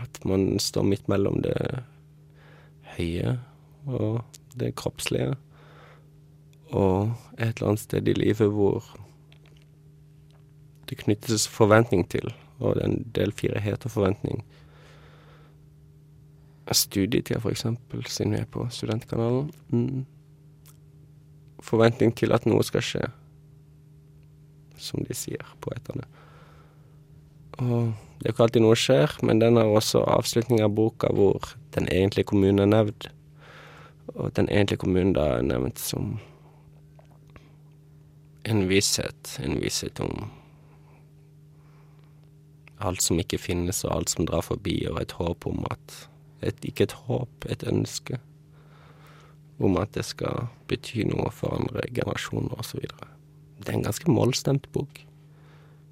At 0.00 0.20
man 0.28 0.58
står 0.62 0.86
midt 0.86 1.08
mellom 1.10 1.40
det 1.44 1.56
høye 2.96 3.38
og 3.88 4.20
det 4.58 4.74
kroppslige, 4.78 5.34
og 6.70 7.14
et 7.38 7.56
eller 7.56 7.72
annet 7.72 7.82
sted 7.82 8.08
i 8.08 8.14
livet 8.14 8.52
hvor 8.54 8.84
det 10.90 10.98
knyttes 11.04 11.46
forventning 11.50 12.04
til, 12.10 12.32
og 12.58 12.76
det 12.76 12.82
er 12.82 12.90
en 12.90 13.04
del 13.14 13.32
fire 13.34 13.62
heter 13.62 13.90
forventning. 13.90 14.42
Studietida, 16.70 17.40
for 17.42 17.50
eksempel, 17.50 18.04
siden 18.06 18.34
vi 18.34 18.38
er 18.38 18.46
på 18.46 18.66
studentkanalen. 18.70 19.50
Mm. 19.68 20.04
Forventning 21.60 22.14
til 22.14 22.32
at 22.32 22.46
noe 22.46 22.62
skal 22.66 22.84
skje, 22.84 23.08
som 24.78 25.02
de 25.06 25.16
sier, 25.18 25.42
poetene. 25.62 26.06
Og 27.60 27.92
det 28.20 28.26
er 28.26 28.32
jo 28.32 28.34
ikke 28.34 28.44
alltid 28.46 28.64
noe 28.64 28.76
skjer, 28.76 29.14
men 29.24 29.40
den 29.40 29.56
har 29.56 29.68
også 29.68 30.02
avslutning 30.08 30.60
av 30.64 30.74
boka 30.76 31.08
hvor 31.16 31.54
den 31.76 31.88
egentlige 31.92 32.28
kommunen 32.28 32.60
er 32.64 32.68
nevnt. 32.68 33.08
Og 34.12 34.34
den 34.36 34.48
egentlige 34.48 34.82
kommunen 34.82 35.14
da 35.16 35.26
er 35.38 35.46
nevnt 35.46 35.80
som 35.80 36.18
en 38.44 38.66
visshet. 38.68 39.36
En 39.44 39.60
visshet 39.60 40.00
om 40.04 40.30
alt 42.80 43.04
som 43.04 43.20
ikke 43.20 43.40
finnes, 43.40 43.84
og 43.84 43.94
alt 43.94 44.12
som 44.12 44.28
drar 44.28 44.44
forbi, 44.44 44.78
og 44.88 45.00
et 45.02 45.16
håp 45.16 45.46
om 45.48 45.64
at 45.70 46.06
et, 46.40 46.56
Ikke 46.64 46.88
et 46.88 46.96
håp, 47.04 47.44
et 47.48 47.64
ønske 47.68 48.16
om 49.60 49.76
at 49.76 49.92
det 49.92 50.06
skal 50.08 50.48
bety 50.68 51.04
noe 51.04 51.28
for 51.36 51.52
andre 51.52 51.84
generasjoner, 51.92 52.56
osv. 52.56 52.80
Det 53.60 53.68
er 53.68 53.76
en 53.76 53.84
ganske 53.84 54.08
mollstemt 54.08 54.70
bok 54.72 55.02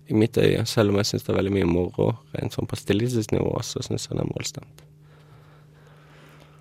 i 0.09 0.17
mitt 0.17 0.39
øye, 0.41 0.65
selv 0.67 0.93
om 0.93 1.01
jeg 1.01 1.11
syns 1.11 1.27
det 1.27 1.33
er 1.33 1.39
veldig 1.39 1.53
mye 1.53 1.69
moro 1.69 2.11
rent 2.33 2.55
sånn 2.57 2.69
på 2.69 2.79
stilistisk-nivå, 2.81 3.51
så 3.67 3.83
syns 3.85 4.07
jeg 4.09 4.17
den 4.17 4.25
er 4.25 4.31
målstemt. 4.31 4.85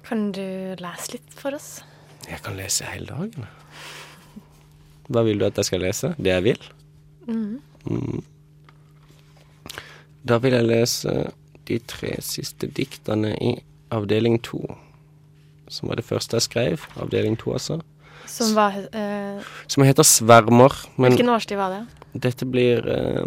Kan 0.07 0.31
du 0.35 0.75
lese 0.79 1.15
litt 1.15 1.35
for 1.35 1.55
oss? 1.55 1.81
Jeg 2.27 2.41
kan 2.43 2.57
lese 2.59 2.87
hele 2.91 3.07
dagen. 3.07 3.47
Hva 5.07 5.23
vil 5.23 5.39
du 5.39 5.47
at 5.47 5.59
jeg 5.59 5.69
skal 5.69 5.83
lese? 5.83 6.13
Det 6.19 6.31
jeg 6.33 6.43
vil? 6.43 6.65
Mm. 7.27 8.23
Da 10.27 10.39
vil 10.43 10.55
jeg 10.57 10.67
lese 10.67 11.13
de 11.67 11.79
tre 11.87 12.17
siste 12.23 12.67
diktene 12.67 13.33
i 13.39 13.53
avdeling 13.95 14.39
to. 14.43 14.61
Som 15.71 15.91
var 15.91 15.99
det 15.99 16.07
første 16.07 16.39
jeg 16.39 16.47
skrev. 16.47 16.87
Avdeling 16.99 17.35
to, 17.39 17.53
altså. 17.55 17.79
Som 18.27 18.55
var 18.55 18.75
eh, 18.75 19.43
Som 19.71 19.83
heter 19.87 20.03
Svermer. 20.03 20.75
Men 20.97 21.15
Hvilken 21.15 21.31
årstid 21.31 21.59
var 21.59 21.71
det? 21.71 21.83
Dette 22.17 22.45
blir 22.45 22.87
eh, 22.89 23.25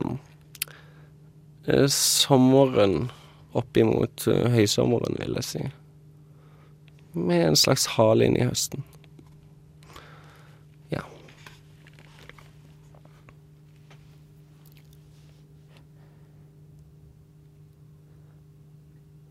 eh, 1.66 1.86
sommeren 1.86 3.10
oppimot 3.52 4.26
eh, 4.26 4.48
høysommeren, 4.50 5.18
vil 5.20 5.36
jeg 5.38 5.46
si. 5.46 5.64
Med 7.14 7.50
en 7.50 7.58
slags 7.58 7.88
hale 7.96 8.26
inn 8.26 8.38
i 8.38 8.46
høsten. 8.46 8.84
Ja. 10.90 11.02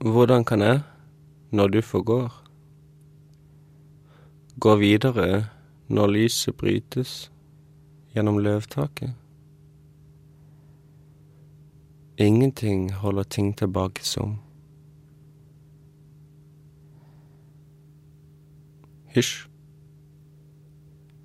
Hvordan 0.04 0.48
kan 0.48 0.64
jeg, 0.64 0.84
når 1.52 1.76
du 1.76 1.82
forgår, 1.84 2.36
gå 4.60 4.76
videre 4.76 5.48
når 5.88 6.16
lyset 6.16 6.56
brytes 6.60 7.16
gjennom 8.16 8.40
løvtaket? 8.44 9.19
Ingenting 12.22 12.90
holder 12.92 13.24
ting 13.24 13.54
tilbake 13.54 14.04
som 14.04 14.38
Hysj. 19.16 19.46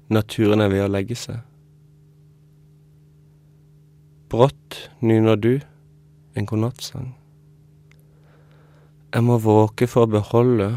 Naturen 0.09 0.63
er 0.63 0.71
ved 0.71 0.85
å 0.85 0.93
legge 0.95 1.17
seg. 1.19 1.41
Brått 4.31 4.77
nyner 5.03 5.35
du 5.35 5.57
en 6.39 6.47
godnattsang. 6.47 7.09
Jeg 9.11 9.27
må 9.27 9.41
våke 9.43 9.89
for 9.91 10.07
å 10.07 10.13
beholde, 10.15 10.69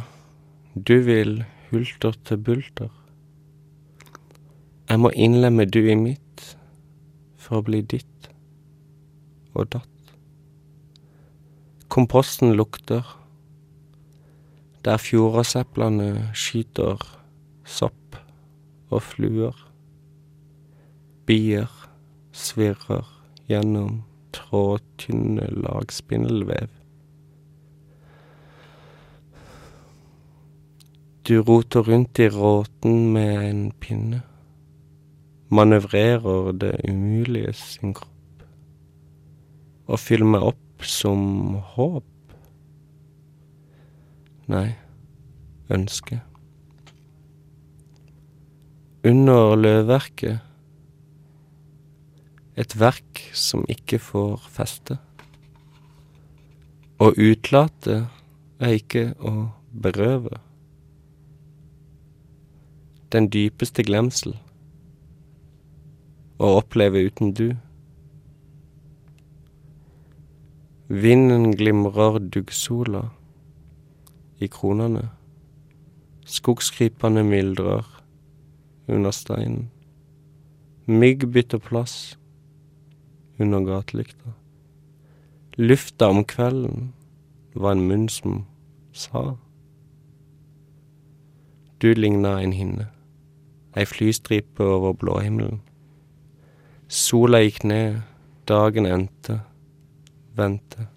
du 0.73 0.95
vil 1.05 1.43
hulter 1.69 2.17
til 2.25 2.41
bulter. 2.41 2.89
Jeg 4.89 5.03
må 5.03 5.13
innlemme 5.13 5.69
du 5.69 5.83
i 5.85 5.95
mitt 5.99 6.47
for 7.37 7.61
å 7.61 7.67
bli 7.69 7.83
ditt 7.85 8.31
og 9.53 9.69
datt. 9.77 9.96
Komposten 11.87 12.53
lukter, 12.53 13.03
der 14.83 14.97
fjordaseplene 14.99 16.29
skyter 16.35 16.99
sopp 17.63 18.17
og 18.91 19.01
fluer. 19.03 19.55
Bier 21.27 21.71
svirrer 22.35 23.07
gjennom 23.47 24.01
trådtynne 24.35 25.47
lag 25.63 25.91
spindelvev. 25.95 26.67
Du 31.27 31.39
roter 31.43 31.87
rundt 31.87 32.19
i 32.19 32.29
råten 32.31 33.11
med 33.15 33.49
en 33.49 33.65
pinne, 33.79 34.21
manøvrerer 35.49 36.51
det 36.51 36.75
umulige 36.83 37.51
sin 37.53 37.95
kropp, 37.95 38.47
og 39.87 39.99
fyller 39.99 40.35
meg 40.35 40.51
opp 40.51 40.66
som 40.85 41.55
håp. 41.75 42.05
Nei, 44.47 44.75
ønske. 45.73 46.21
Under 49.07 49.55
løvverket 49.55 50.43
et 52.57 52.73
verk 52.79 53.21
som 53.37 53.65
ikke 53.69 53.99
får 54.01 54.47
feste. 54.49 54.97
Å 56.97 57.11
utlate 57.13 57.99
er 58.57 58.73
ikke 58.79 59.11
å 59.21 59.51
berøve. 59.69 60.39
Den 63.13 63.29
dypeste 63.29 63.85
glemsel. 63.85 64.33
Å 66.41 66.57
oppleve 66.57 67.05
uten 67.05 67.35
du. 67.37 67.51
Vinden 70.89 71.51
glimrer 71.51 72.19
duggsola 72.19 73.09
i 74.39 74.47
kronene. 74.47 75.09
Skogskrypene 76.25 77.23
myldrer 77.27 77.83
under 78.87 79.11
steinen. 79.11 79.65
Mygg 80.85 81.25
bytter 81.27 81.59
plass 81.59 82.17
under 83.39 83.59
gatelykta. 83.67 84.31
Lufta 85.57 86.07
om 86.07 86.23
kvelden 86.23 86.93
var 87.53 87.75
en 87.75 87.83
munn 87.89 88.07
som 88.09 88.45
sa. 88.93 89.35
Du 91.81 91.93
ligna 91.93 92.37
en 92.39 92.55
hinne, 92.55 92.87
ei 93.75 93.85
flystripe 93.85 94.63
over 94.63 94.95
blåhimmelen. 94.95 95.59
Sola 96.87 97.43
gikk 97.43 97.65
ned, 97.67 98.01
dagen 98.47 98.87
endte, 98.87 99.41
vente. 100.37 100.87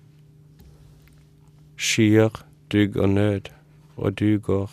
Skyer, 1.76 2.44
dugg 2.72 2.96
og 2.96 3.08
nød, 3.08 3.40
og 3.96 4.18
du 4.20 4.38
går 4.38 4.70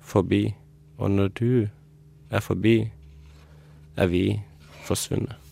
forbi, 0.00 0.54
og 0.98 1.10
når 1.10 1.28
du 1.28 1.68
er 2.30 2.40
forbi, 2.40 2.90
er 3.96 4.06
vi 4.06 4.40
forsvunnet. 4.84 5.43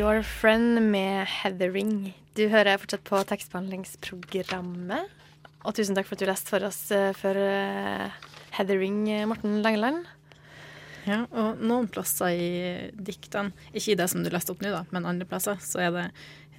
Your 0.00 0.22
Friend 0.24 0.80
med 0.80 1.26
Heathering. 1.28 2.14
Du 2.32 2.46
hører 2.48 2.78
fortsatt 2.80 3.02
på 3.04 3.18
tekstbehandlingsprogrammet. 3.28 5.10
Og 5.60 5.74
tusen 5.76 5.98
takk 5.98 6.06
for 6.08 6.16
at 6.16 6.22
du 6.22 6.30
leste 6.30 6.48
for 6.54 6.64
oss 6.64 6.78
uh, 6.94 7.10
før 7.18 7.36
uh, 7.36 8.14
Heathering, 8.56 9.02
Morten 9.28 9.58
Langeland. 9.60 10.06
Ja, 11.04 11.26
og 11.28 11.60
noen 11.60 11.88
plasser 11.92 12.32
i 12.32 12.48
diktene, 12.96 13.52
ikke 13.74 13.92
i 13.92 13.98
det 14.00 14.06
som 14.12 14.24
du 14.24 14.30
leste 14.32 14.54
opp 14.54 14.64
nå, 14.64 14.72
da, 14.72 14.86
men 14.94 15.08
andre 15.08 15.28
plasser, 15.28 15.60
så 15.64 15.80
er 15.86 15.92
det 15.94 16.06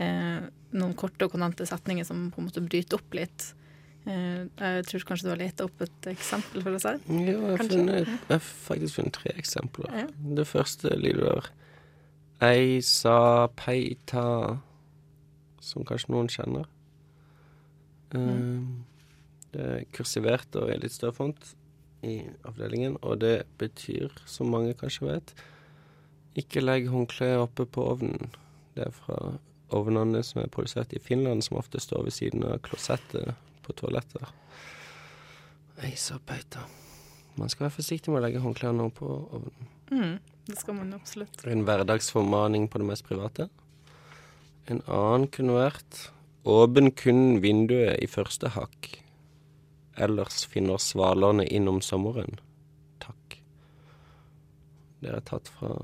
eh, 0.02 0.42
noen 0.74 0.96
korte 0.98 1.28
og 1.28 1.36
konante 1.36 1.68
setninger 1.70 2.08
som 2.08 2.24
på 2.34 2.42
en 2.42 2.48
måte 2.50 2.64
bryter 2.66 2.98
opp 2.98 3.18
litt. 3.18 3.52
Eh, 4.10 4.50
jeg 4.50 4.88
tror 4.90 5.06
kanskje 5.12 5.28
du 5.28 5.32
har 5.36 5.44
leta 5.44 5.68
opp 5.70 5.86
et 5.86 6.10
eksempel 6.10 6.66
for 6.66 6.80
oss 6.80 6.88
her? 6.90 6.98
Ja, 7.06 7.36
jeg 7.38 7.38
har, 7.46 7.64
funnet, 7.70 8.10
jeg 8.10 8.34
har 8.34 8.42
faktisk 8.42 8.98
funnet 8.98 9.18
tre 9.20 9.36
eksempler. 9.38 9.94
Ja. 10.02 10.08
Det 10.42 10.48
første 10.50 10.98
lyder 10.98 11.52
Ei 12.42 12.80
sa 12.82 13.48
peita, 13.54 14.24
som 15.62 15.86
kanskje 15.86 16.14
noen 16.14 16.30
kjenner. 16.32 16.66
Um, 18.16 18.84
det 19.54 19.68
er 19.68 19.84
kursivert 19.94 20.56
og 20.60 20.72
i 20.72 20.80
litt 20.82 20.96
større 20.96 21.16
font 21.16 21.52
i 22.02 22.18
avdelingen, 22.50 22.98
og 23.06 23.22
det 23.22 23.44
betyr, 23.62 24.10
som 24.26 24.50
mange 24.52 24.74
kanskje 24.80 25.06
vet, 25.06 25.36
ikke 26.40 26.64
legg 26.64 26.90
håndkleet 26.90 27.44
oppe 27.44 27.68
på 27.70 27.86
ovnen. 27.94 28.32
Det 28.74 28.88
er 28.88 28.96
fra 28.96 29.36
ovnene 29.76 30.24
som 30.26 30.42
er 30.42 30.52
produsert 30.52 30.96
i 30.98 31.04
Finland, 31.04 31.44
som 31.46 31.60
ofte 31.60 31.80
står 31.80 32.08
ved 32.08 32.16
siden 32.16 32.46
av 32.48 32.58
klosettet 32.66 33.36
på 33.62 33.76
toaletter. 33.78 34.34
Eisa 35.86 36.18
peita. 36.26 36.66
Man 37.38 37.50
skal 37.50 37.68
være 37.68 37.78
forsiktig 37.78 38.12
med 38.12 38.22
å 38.22 38.26
legge 38.26 38.42
håndklærne 38.44 38.90
på 38.96 39.08
ovnen. 39.08 39.70
Mm, 39.92 40.18
det 40.48 40.58
skal 40.58 40.78
man 40.80 40.94
absolutt. 40.98 41.44
En 41.46 41.66
hverdagsformaning 41.68 42.68
på 42.72 42.82
det 42.82 42.88
mest 42.90 43.06
private. 43.08 43.50
En 44.70 44.82
annen 44.88 45.30
kunne 45.32 45.60
vært 45.60 46.08
Åpen 46.42 46.90
kun 46.98 47.38
vinduet 47.44 48.00
i 48.02 48.08
første 48.10 48.50
hakk. 48.56 48.88
Ellers 50.02 50.40
finner 50.50 50.82
svalerne 50.82 51.46
inn 51.46 51.70
om 51.70 51.78
sommeren. 51.86 52.40
Takk. 53.04 53.36
Det 55.06 55.12
er 55.14 55.22
tatt 55.28 55.52
fra 55.54 55.76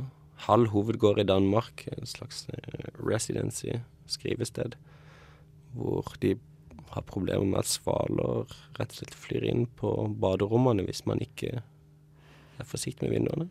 Hall 0.48 0.66
hovedgård 0.74 1.22
i 1.22 1.28
Danmark, 1.30 1.86
en 1.94 2.10
slags 2.10 2.48
eh, 2.54 2.90
residency, 2.98 3.80
skrivested, 4.10 4.76
hvor 5.78 6.10
de 6.22 6.36
har 6.94 7.06
problemer 7.06 7.46
med 7.46 7.62
at 7.62 7.70
svaler 7.70 8.50
rett 8.80 8.94
og 8.94 8.98
slett 8.98 9.18
flyr 9.18 9.46
inn 9.50 9.66
på 9.78 9.94
baderommene 10.22 10.86
hvis 10.88 11.04
man 11.10 11.22
ikke 11.22 11.60
er 11.60 12.70
forsiktig 12.70 13.06
med 13.06 13.18
vinduene. 13.18 13.50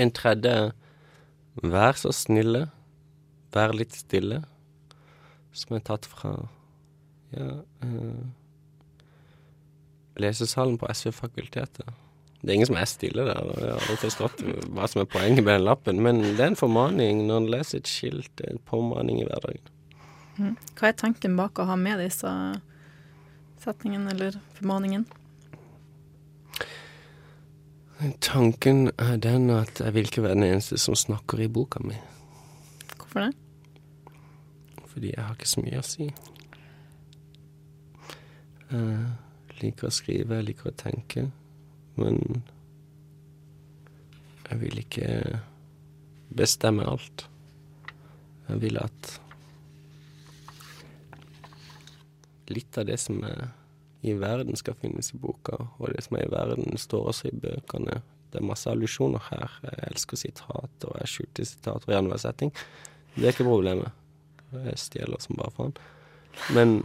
En 0.00 0.10
tredje 0.14 0.50
er 0.50 0.72
Vær 1.62 1.94
så 1.94 2.10
snille, 2.10 2.64
vær 3.54 3.70
litt 3.78 3.94
stille, 3.94 4.40
som 5.54 5.76
er 5.76 5.84
tatt 5.86 6.08
fra 6.10 6.32
ja, 7.30 7.60
uh, 7.84 8.24
lesesalen 10.18 10.74
på 10.80 10.88
SV-fakultetet. 10.90 11.86
Det 12.42 12.50
er 12.50 12.58
ingen 12.58 12.68
som 12.68 12.76
er 12.76 12.90
stille 12.90 13.24
der, 13.24 13.38
og 13.38 13.54
jeg 13.62 13.70
har 13.70 13.78
aldri 13.78 13.96
forstått 14.02 14.42
hva 14.74 14.88
som 14.90 15.04
er 15.04 15.08
poenget 15.14 15.46
med 15.46 15.54
den 15.54 15.68
lappen, 15.68 16.02
men 16.02 16.20
det 16.24 16.42
er 16.42 16.50
en 16.50 16.58
formaning 16.58 17.22
når 17.28 17.40
en 17.40 17.50
leser 17.54 17.80
et 17.80 17.88
skilt, 17.88 18.42
en 18.44 18.60
påmaning 18.68 19.22
i 19.22 19.28
hverdagen. 19.30 19.70
Mm. 20.36 20.56
Hva 20.74 20.90
er 20.90 20.98
tanken 20.98 21.38
bak 21.38 21.62
å 21.62 21.68
ha 21.70 21.78
med 21.78 22.02
disse 22.02 22.30
setningene 23.62 24.10
eller 24.12 24.42
formaningen? 24.58 25.06
Tanken 28.20 28.90
er 28.98 29.16
den 29.16 29.50
at 29.50 29.80
jeg 29.80 29.94
vil 29.94 30.08
ikke 30.08 30.22
være 30.22 30.34
den 30.36 30.46
eneste 30.48 30.78
som 30.80 30.96
snakker 30.98 31.40
i 31.40 31.48
boka 31.48 31.80
mi. 31.84 31.96
Hvorfor 32.96 33.20
det? 33.20 33.34
Fordi 34.86 35.12
jeg 35.14 35.24
har 35.24 35.34
ikke 35.34 35.48
så 35.48 35.62
mye 35.64 35.80
å 35.80 35.86
si. 35.86 36.08
Jeg 38.74 39.58
liker 39.60 39.88
å 39.88 39.94
skrive, 39.94 40.38
jeg 40.38 40.48
liker 40.50 40.70
å 40.70 40.76
tenke, 40.78 41.26
men 41.96 42.20
jeg 44.50 44.60
vil 44.60 44.80
ikke 44.82 45.10
bestemme 46.34 46.86
alt. 46.90 47.26
Jeg 48.48 48.60
vil 48.62 48.78
at 48.82 49.12
litt 52.52 52.78
av 52.78 52.88
det 52.90 52.98
som 53.00 53.22
er 53.24 53.46
i 54.04 54.14
verden 54.20 54.56
skal 54.60 54.76
finnes 54.76 55.12
i 55.14 55.18
boka, 55.20 55.56
og 55.78 55.92
det 55.94 56.04
som 56.04 56.18
er 56.18 56.26
i 56.26 56.32
verden, 56.32 56.76
står 56.78 57.10
også 57.12 57.30
i 57.30 57.38
bøkene. 57.40 58.00
Det 58.32 58.40
er 58.40 58.46
masse 58.46 58.68
allusjoner 58.70 59.22
her. 59.30 59.52
Jeg 59.64 59.90
elsker 59.90 60.20
sitat, 60.20 60.84
og 60.84 60.98
jeg 61.00 61.12
skjuter 61.12 61.48
sitat 61.48 61.86
og 61.88 61.94
enhver 61.96 62.20
setting. 62.20 62.52
Det 63.14 63.24
er 63.24 63.32
ikke 63.32 63.46
problemet. 63.46 63.94
Jeg 64.52 64.78
stjeler 64.78 65.22
som 65.22 65.38
bare 65.38 65.54
faen. 65.54 65.76
Men 66.54 66.76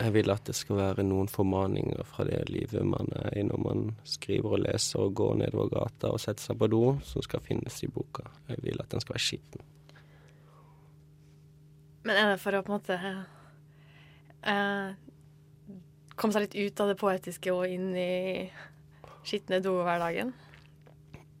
jeg 0.00 0.12
vil 0.12 0.32
at 0.32 0.44
det 0.48 0.56
skal 0.56 0.76
være 0.80 1.04
noen 1.06 1.28
formaninger 1.30 2.02
fra 2.08 2.26
det 2.28 2.42
livet 2.50 2.84
man 2.84 3.08
er 3.16 3.38
i 3.38 3.44
når 3.46 3.62
man 3.62 3.86
skriver 4.08 4.58
og 4.58 4.64
leser 4.66 5.06
og 5.06 5.14
går 5.16 5.38
nedover 5.40 5.70
gata 5.72 6.10
og 6.12 6.20
setter 6.20 6.50
seg 6.50 6.60
på 6.60 6.68
do, 6.72 6.82
som 7.06 7.24
skal 7.24 7.44
finnes 7.44 7.78
i 7.84 7.88
boka. 7.92 8.26
Jeg 8.50 8.64
vil 8.64 8.82
at 8.82 8.92
den 8.92 9.04
skal 9.04 9.16
være 9.16 9.26
skitten. 9.28 9.64
Men 12.06 12.18
er 12.18 12.34
det 12.34 12.42
for 12.42 12.54
å 12.54 12.62
på 12.66 12.72
en 12.72 12.76
måte 12.76 12.98
eh, 14.46 15.05
komme 16.16 16.34
seg 16.34 16.46
litt 16.46 16.56
ut 16.58 16.82
av 16.82 16.90
det 16.92 16.98
poetiske 17.00 17.52
og 17.54 17.68
inn 17.70 17.92
i 17.96 18.10
skitne 19.26 19.60
do-hverdagen? 19.64 20.32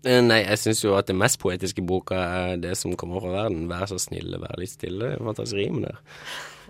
Eh, 0.06 0.20
Nei, 0.22 0.42
jeg 0.44 0.60
syns 0.62 0.82
jo 0.84 0.94
at 0.98 1.08
det 1.08 1.16
mest 1.18 1.40
poetiske 1.42 1.82
i 1.82 1.86
boka 1.86 2.18
er 2.18 2.60
det 2.62 2.76
som 2.78 2.94
kommer 2.98 3.22
fra 3.24 3.32
verden. 3.34 3.66
Vær 3.70 3.88
så 3.90 3.98
snill, 4.02 4.36
vær 4.42 4.60
litt 4.60 4.74
stille. 4.74 5.14
Det 5.14 5.18
er 5.18 5.24
Fantastisk 5.24 5.58
rim 5.58 5.80
der. 5.86 6.02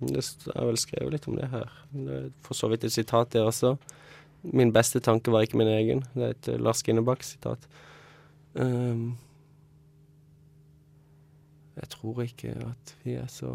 Det 0.00 0.20
er 0.52 0.64
vel 0.66 0.76
skrevet 0.76 1.12
litt 1.14 1.28
om 1.30 1.36
det 1.38 1.48
her. 1.48 1.70
Det 1.92 2.16
er 2.16 2.30
for 2.44 2.54
så 2.58 2.68
vidt 2.68 2.84
et 2.84 2.92
sitat, 2.92 3.30
det 3.32 3.42
også. 3.46 3.76
Min 4.42 4.72
beste 4.74 5.00
tanke 5.00 5.30
var 5.32 5.42
ikke 5.46 5.58
min 5.58 5.72
egen. 5.72 6.02
Det 6.14 6.22
er 6.22 6.28
et 6.34 6.48
eh, 6.52 6.60
Lars 6.60 6.82
Ginnebakk-sitat. 6.84 7.58
Um, 8.56 9.16
jeg 11.76 11.88
tror 11.92 12.22
ikke 12.24 12.54
at 12.64 12.94
vi 13.04 13.16
er 13.20 13.26
så 13.30 13.52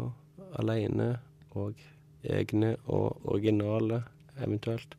aleine 0.58 1.16
og 1.58 1.74
egne 2.22 2.76
og 2.86 3.18
originale, 3.26 4.02
eventuelt 4.38 4.96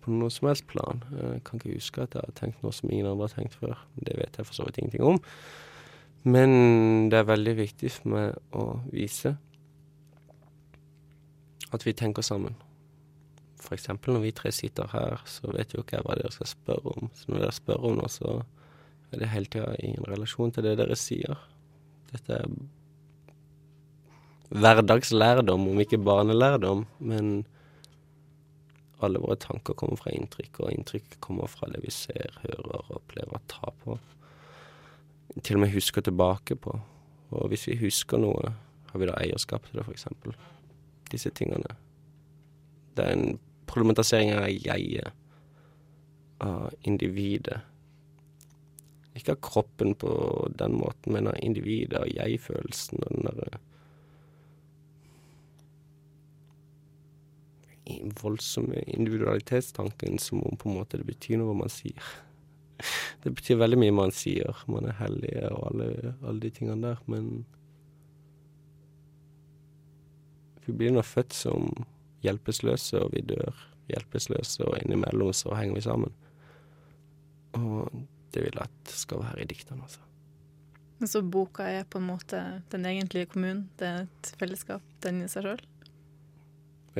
på 0.00 0.14
noe 0.14 0.32
som 0.32 0.48
helst 0.48 0.66
plan. 0.70 1.02
Jeg 1.12 1.42
kan 1.44 1.60
ikke 1.60 1.76
huske 1.76 2.04
at 2.04 2.14
jeg 2.16 2.24
har 2.24 2.36
tenkt 2.38 2.62
noe 2.64 2.72
som 2.72 2.88
ingen 2.88 3.10
andre 3.10 3.28
har 3.28 3.34
tenkt 3.34 3.58
før. 3.58 3.76
Det 3.98 4.16
vet 4.16 4.38
jeg 4.38 4.48
for 4.48 4.56
så 4.56 4.64
vidt 4.64 4.80
ingenting 4.80 5.04
om. 5.04 5.20
Men 6.22 7.10
det 7.10 7.18
er 7.18 7.28
veldig 7.28 7.56
viktig 7.58 7.92
for 7.92 8.14
meg 8.14 8.56
å 8.56 8.64
vise 8.92 9.34
at 11.70 11.86
vi 11.86 11.94
tenker 11.96 12.24
sammen. 12.26 12.56
For 13.60 13.76
eksempel 13.76 14.16
når 14.16 14.24
vi 14.24 14.32
tre 14.36 14.52
sitter 14.52 14.88
her, 14.94 15.20
så 15.28 15.52
vet 15.52 15.74
jo 15.74 15.84
ikke 15.84 15.98
jeg 15.98 16.06
hva 16.06 16.16
dere 16.18 16.32
skal 16.34 16.48
spørre 16.48 16.96
om. 16.96 17.10
Så 17.14 17.30
når 17.30 17.44
dere 17.44 17.56
spør 17.56 17.86
om 17.90 18.00
noe, 18.00 18.10
så 18.10 18.40
er 19.18 19.32
hele 19.32 19.50
tida 19.50 19.74
ingen 19.82 20.06
relasjon 20.06 20.52
til 20.54 20.66
det 20.66 20.76
dere 20.78 20.96
sier. 20.98 21.38
Dette 22.12 22.36
er 22.36 22.46
hverdagslærdom, 24.50 25.68
om 25.70 25.80
ikke 25.82 25.98
barnelærdom, 26.02 26.84
men 26.98 27.44
alle 29.00 29.20
våre 29.22 29.38
tanker 29.40 29.76
kommer 29.78 29.96
fra 29.96 30.12
inntrykk, 30.14 30.60
og 30.60 30.72
inntrykk 30.74 31.18
kommer 31.22 31.50
fra 31.50 31.70
det 31.72 31.82
vi 31.84 31.92
ser, 31.94 32.34
hører 32.42 32.80
og 32.80 32.96
opplever 33.00 33.38
å 33.38 33.44
ta 33.50 33.72
på. 33.82 33.98
Til 35.40 35.56
og 35.56 35.64
med 35.64 35.74
husker 35.74 36.04
tilbake 36.04 36.56
på. 36.58 36.74
Og 37.30 37.46
hvis 37.52 37.68
vi 37.70 37.78
husker 37.80 38.18
noe, 38.18 38.52
har 38.90 39.00
vi 39.00 39.06
da 39.06 39.14
eierskap 39.22 39.68
til 39.68 39.78
det, 39.78 39.86
eksempel. 39.92 40.34
Disse 41.10 41.30
tingene. 41.30 41.76
Det 42.98 43.06
er 43.06 43.14
en 43.14 43.38
problematisering 43.70 44.34
av 44.34 44.50
jeget, 44.50 45.14
av 46.42 46.74
individet. 46.82 47.60
Ikke 49.20 49.36
av 49.36 49.42
kroppen 49.44 49.92
på 50.00 50.12
den 50.56 50.78
måten, 50.80 51.12
men 51.14 51.28
av 51.28 51.36
individet, 51.44 52.00
av 52.00 52.08
jeg-følelsen 52.08 53.04
og 53.04 53.12
den 53.18 53.28
derre 53.28 53.60
voldsomme 58.20 58.84
individualitetstanken 58.86 60.18
som 60.22 60.44
om 60.46 60.56
på 60.56 60.68
en 60.68 60.76
måte 60.76 61.00
det 61.00 61.08
betyr 61.08 61.40
noe 61.40 61.50
hva 61.50 61.62
man 61.64 61.72
sier. 61.72 62.10
Det 63.20 63.32
betyr 63.36 63.58
veldig 63.60 63.76
mye 63.82 63.92
man 63.92 64.12
sier. 64.14 64.56
Man 64.70 64.86
er 64.88 64.94
hellig 64.96 65.34
og 65.50 65.64
alle, 65.68 66.14
alle 66.22 66.40
de 66.40 66.50
tingene 66.54 66.80
der, 66.86 67.02
men 67.10 67.42
Vi 70.70 70.76
blir 70.76 70.92
nå 70.94 71.02
født 71.02 71.34
som 71.34 71.70
hjelpeløse, 72.22 73.00
og 73.02 73.14
vi 73.14 73.24
dør 73.26 73.56
hjelpeløse, 73.90 74.62
og 74.68 74.76
innimellom 74.78 75.32
så 75.34 75.56
henger 75.58 75.74
vi 75.74 75.82
sammen. 75.82 76.12
Og 77.58 77.88
det 78.34 78.44
vil 78.44 78.56
jeg 78.56 78.68
at 78.68 78.94
skal 78.94 79.22
være 79.24 79.42
i 79.42 79.48
diktene, 79.50 79.82
altså. 79.82 80.00
Så 81.08 81.22
boka 81.24 81.64
er 81.64 81.86
på 81.88 81.98
en 81.98 82.08
måte 82.10 82.40
den 82.72 82.84
egentlige 82.86 83.30
kommunen? 83.32 83.70
Det 83.80 83.86
er 83.88 84.02
et 84.04 84.32
fellesskap, 84.36 84.84
den 85.00 85.22
i 85.24 85.28
seg 85.32 85.46
sjøl? 85.46 85.62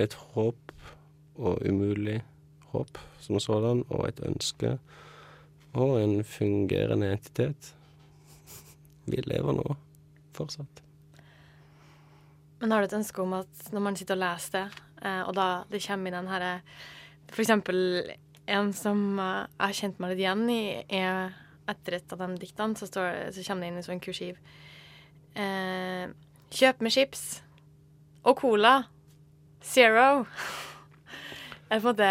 Et 0.01 0.15
håp, 0.33 0.73
og 1.37 1.61
umulig 1.69 2.21
håp 2.73 2.99
som 3.21 3.41
sådan, 3.41 3.85
og 3.91 4.09
et 4.09 4.23
ønske, 4.25 4.79
og 5.77 5.99
en 6.01 6.25
fungerende 6.25 7.13
entitet. 7.13 7.75
Vi 9.07 9.21
lever 9.27 9.59
nå, 9.59 9.77
fortsatt. 10.37 10.83
Men 12.61 12.73
har 12.73 12.81
du 12.81 12.89
et 12.91 12.99
ønske 13.01 13.23
om 13.23 13.37
at 13.39 13.71
når 13.73 13.85
man 13.85 13.97
sitter 13.97 14.17
og 14.17 14.25
leser 14.25 14.57
det, 14.57 14.83
eh, 15.03 15.23
og 15.25 15.35
da 15.37 15.47
det 15.71 15.83
kommer 15.85 16.11
inn 16.11 16.19
den 16.19 16.33
herre 16.33 16.57
eksempel 17.31 18.03
en 18.47 18.73
som 18.77 19.19
eh, 19.19 19.45
jeg 19.45 19.67
har 19.67 19.79
kjent 19.83 20.01
meg 20.01 20.13
litt 20.13 20.25
igjen 20.25 20.45
i, 20.53 20.63
er 20.89 21.37
etter 21.71 21.99
et 22.01 22.15
av 22.15 22.25
de 22.25 22.41
diktene, 22.41 22.79
så, 22.79 22.89
står, 22.89 23.31
så 23.35 23.45
kommer 23.47 23.67
det 23.67 23.71
inn 23.71 23.81
i 23.81 23.87
sånn 23.87 24.03
kursiv. 24.03 24.41
Eh, 25.39 26.11
kjøp 26.51 26.83
med 26.83 26.95
chips 26.95 27.25
og 28.27 28.39
cola. 28.43 28.81
Zero. 29.65 30.25
Er 31.71 31.79
det 31.79 31.85
på 31.85 31.93
en 31.93 31.93
måte 31.93 32.07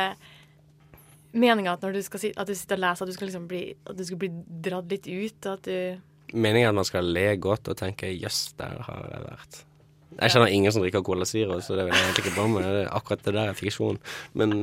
meninga 1.35 1.73
at 1.75 1.81
når 1.83 1.97
du, 1.97 2.03
skal 2.05 2.21
at 2.31 2.47
du 2.47 2.55
sitter 2.55 2.77
og 2.77 2.83
leser, 2.85 3.03
at 3.03 3.09
du 3.09 3.15
skal 3.17 3.27
liksom 3.27 3.47
bli, 3.49 3.63
at 3.75 3.97
du 3.97 4.05
skal 4.07 4.19
bli 4.21 4.29
dratt 4.63 4.93
litt 4.93 5.09
ut? 5.09 5.39
og 5.49 5.57
At 5.57 5.67
du 5.67 6.05
Meningen 6.29 6.67
er 6.67 6.71
at 6.71 6.77
man 6.77 6.85
skal 6.85 7.09
le 7.09 7.25
godt 7.41 7.71
og 7.71 7.77
tenke 7.79 8.05
'jøss, 8.13 8.53
der 8.59 8.77
har 8.85 9.05
jeg 9.09 9.25
vært'. 9.25 9.63
Jeg 10.19 10.31
kjenner 10.31 10.53
ingen 10.53 10.71
som 10.71 10.83
drikker 10.83 11.01
Cola 11.01 11.25
Zero, 11.25 11.59
så 11.59 11.75
det 11.75 11.85
vil 11.87 11.93
jeg 11.93 12.03
egentlig 12.05 12.25
ikke 12.25 12.35
blande 12.35 12.61
meg 12.61 12.65
i. 12.69 12.85
Akkurat 12.85 13.25
det 13.25 13.33
der 13.33 13.49
er 13.49 13.57
fiksjon. 13.57 13.97
Men 14.33 14.53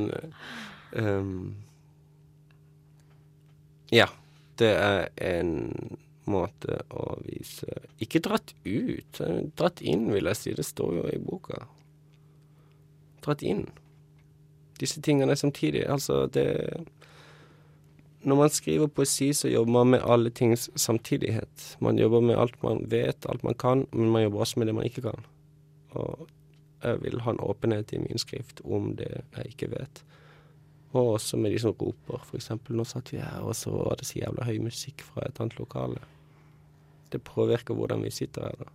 ehm, 0.95 1.55
Ja. 3.91 4.07
Det 4.57 4.71
er 4.73 5.09
en 5.21 5.97
måte 6.25 6.79
å 6.89 7.19
vise 7.23 7.67
Ikke 8.01 8.19
dratt 8.19 8.53
ut. 8.65 9.21
eh, 9.21 9.43
Dratt 9.55 9.81
inn, 9.81 10.11
vil 10.11 10.25
jeg 10.25 10.35
si. 10.35 10.53
Det 10.53 10.65
står 10.65 10.95
jo 10.95 11.03
i 11.13 11.17
boka. 11.19 11.67
Dratt 13.21 13.43
inn. 13.43 13.67
Disse 14.79 15.01
tingene 15.01 15.35
samtidig. 15.35 15.85
Altså, 15.89 16.25
det 16.27 16.85
Når 18.25 18.35
man 18.35 18.49
skriver 18.49 18.87
poesi, 18.87 19.31
så 19.33 19.47
jobber 19.47 19.71
man 19.71 19.87
med 19.89 20.01
alle 20.03 20.29
tings 20.29 20.69
samtidighet. 20.75 21.77
Man 21.79 21.97
jobber 21.97 22.21
med 22.21 22.35
alt 22.37 22.63
man 22.63 22.81
vet, 22.89 23.25
alt 23.29 23.43
man 23.43 23.53
kan, 23.53 23.85
men 23.93 24.09
man 24.09 24.23
jobber 24.23 24.39
også 24.39 24.57
med 24.59 24.67
det 24.67 24.75
man 24.75 24.83
ikke 24.85 25.01
kan. 25.01 25.23
Og 25.91 26.27
jeg 26.83 27.01
vil 27.03 27.21
ha 27.21 27.31
en 27.31 27.39
åpenhet 27.39 27.93
i 27.93 27.97
min 27.99 28.17
skrift 28.17 28.59
om 28.65 28.95
det 28.95 29.21
jeg 29.37 29.45
ikke 29.53 29.69
vet. 29.71 30.03
Og 30.97 31.13
også 31.13 31.37
med 31.37 31.53
de 31.53 31.59
som 31.61 31.75
roper. 31.77 32.23
For 32.25 32.39
eksempel, 32.39 32.77
nå 32.77 32.85
satt 32.87 33.11
vi 33.13 33.21
her, 33.21 33.43
og 33.45 33.53
så 33.57 33.73
var 33.75 33.99
det 33.99 34.07
så 34.09 34.17
jævla 34.17 34.47
høy 34.47 34.57
musikk 34.65 35.03
fra 35.05 35.27
et 35.27 35.41
annet 35.43 35.59
lokale. 35.59 36.01
Det 37.13 37.21
påvirker 37.23 37.77
hvordan 37.77 38.01
vi 38.03 38.11
sitter 38.11 38.49
her, 38.49 38.65
da. 38.65 38.73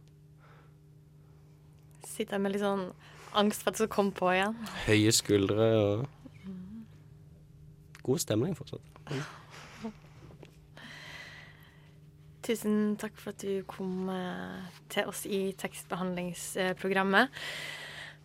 sitter 2.12 2.38
med 2.38 2.52
litt 2.52 2.62
sånn 2.62 2.90
angst 3.40 3.62
for 3.64 3.72
at 3.72 3.78
det 3.78 3.86
skal 3.86 3.94
komme 3.94 4.12
på 4.16 4.28
igjen. 4.34 4.56
Høye 4.84 5.12
skuldre 5.16 5.68
og 5.80 6.02
God 8.02 8.18
stemning 8.20 8.56
fortsatt. 8.58 8.84
Tusen 12.42 12.96
takk 12.98 13.14
for 13.20 13.30
at 13.30 13.42
du 13.44 13.62
kom 13.70 14.10
eh, 14.10 14.70
til 14.90 15.06
oss 15.10 15.22
i 15.30 15.52
tekstbehandlingsprogrammet. 15.58 17.30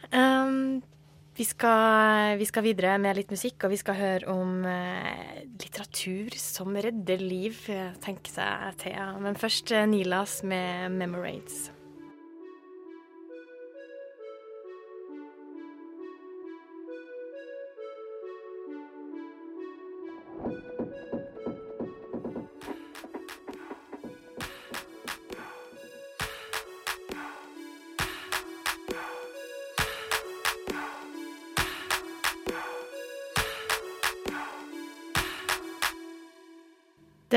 Um, 0.10 0.82
vi, 1.38 1.46
skal, 1.46 2.38
vi 2.40 2.48
skal 2.50 2.66
videre 2.66 2.98
med 3.02 3.18
litt 3.20 3.32
musikk, 3.34 3.68
og 3.68 3.74
vi 3.76 3.80
skal 3.80 4.00
høre 4.00 4.34
om 4.34 4.66
eh, 4.66 5.46
litteratur 5.54 6.34
som 6.42 6.74
redder 6.74 7.22
liv, 7.22 7.62
tenker 8.04 8.38
seg 8.40 8.84
Thea. 8.84 9.12
Men 9.22 9.38
først 9.40 9.72
eh, 9.72 9.86
Nilas 9.90 10.42
med 10.44 10.98
'Memorades'. 10.98 11.77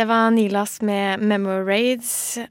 Det 0.01 0.05
var 0.05 0.31
Nilas 0.31 0.83
med 0.83 1.21
'Memorades'. 1.21 2.47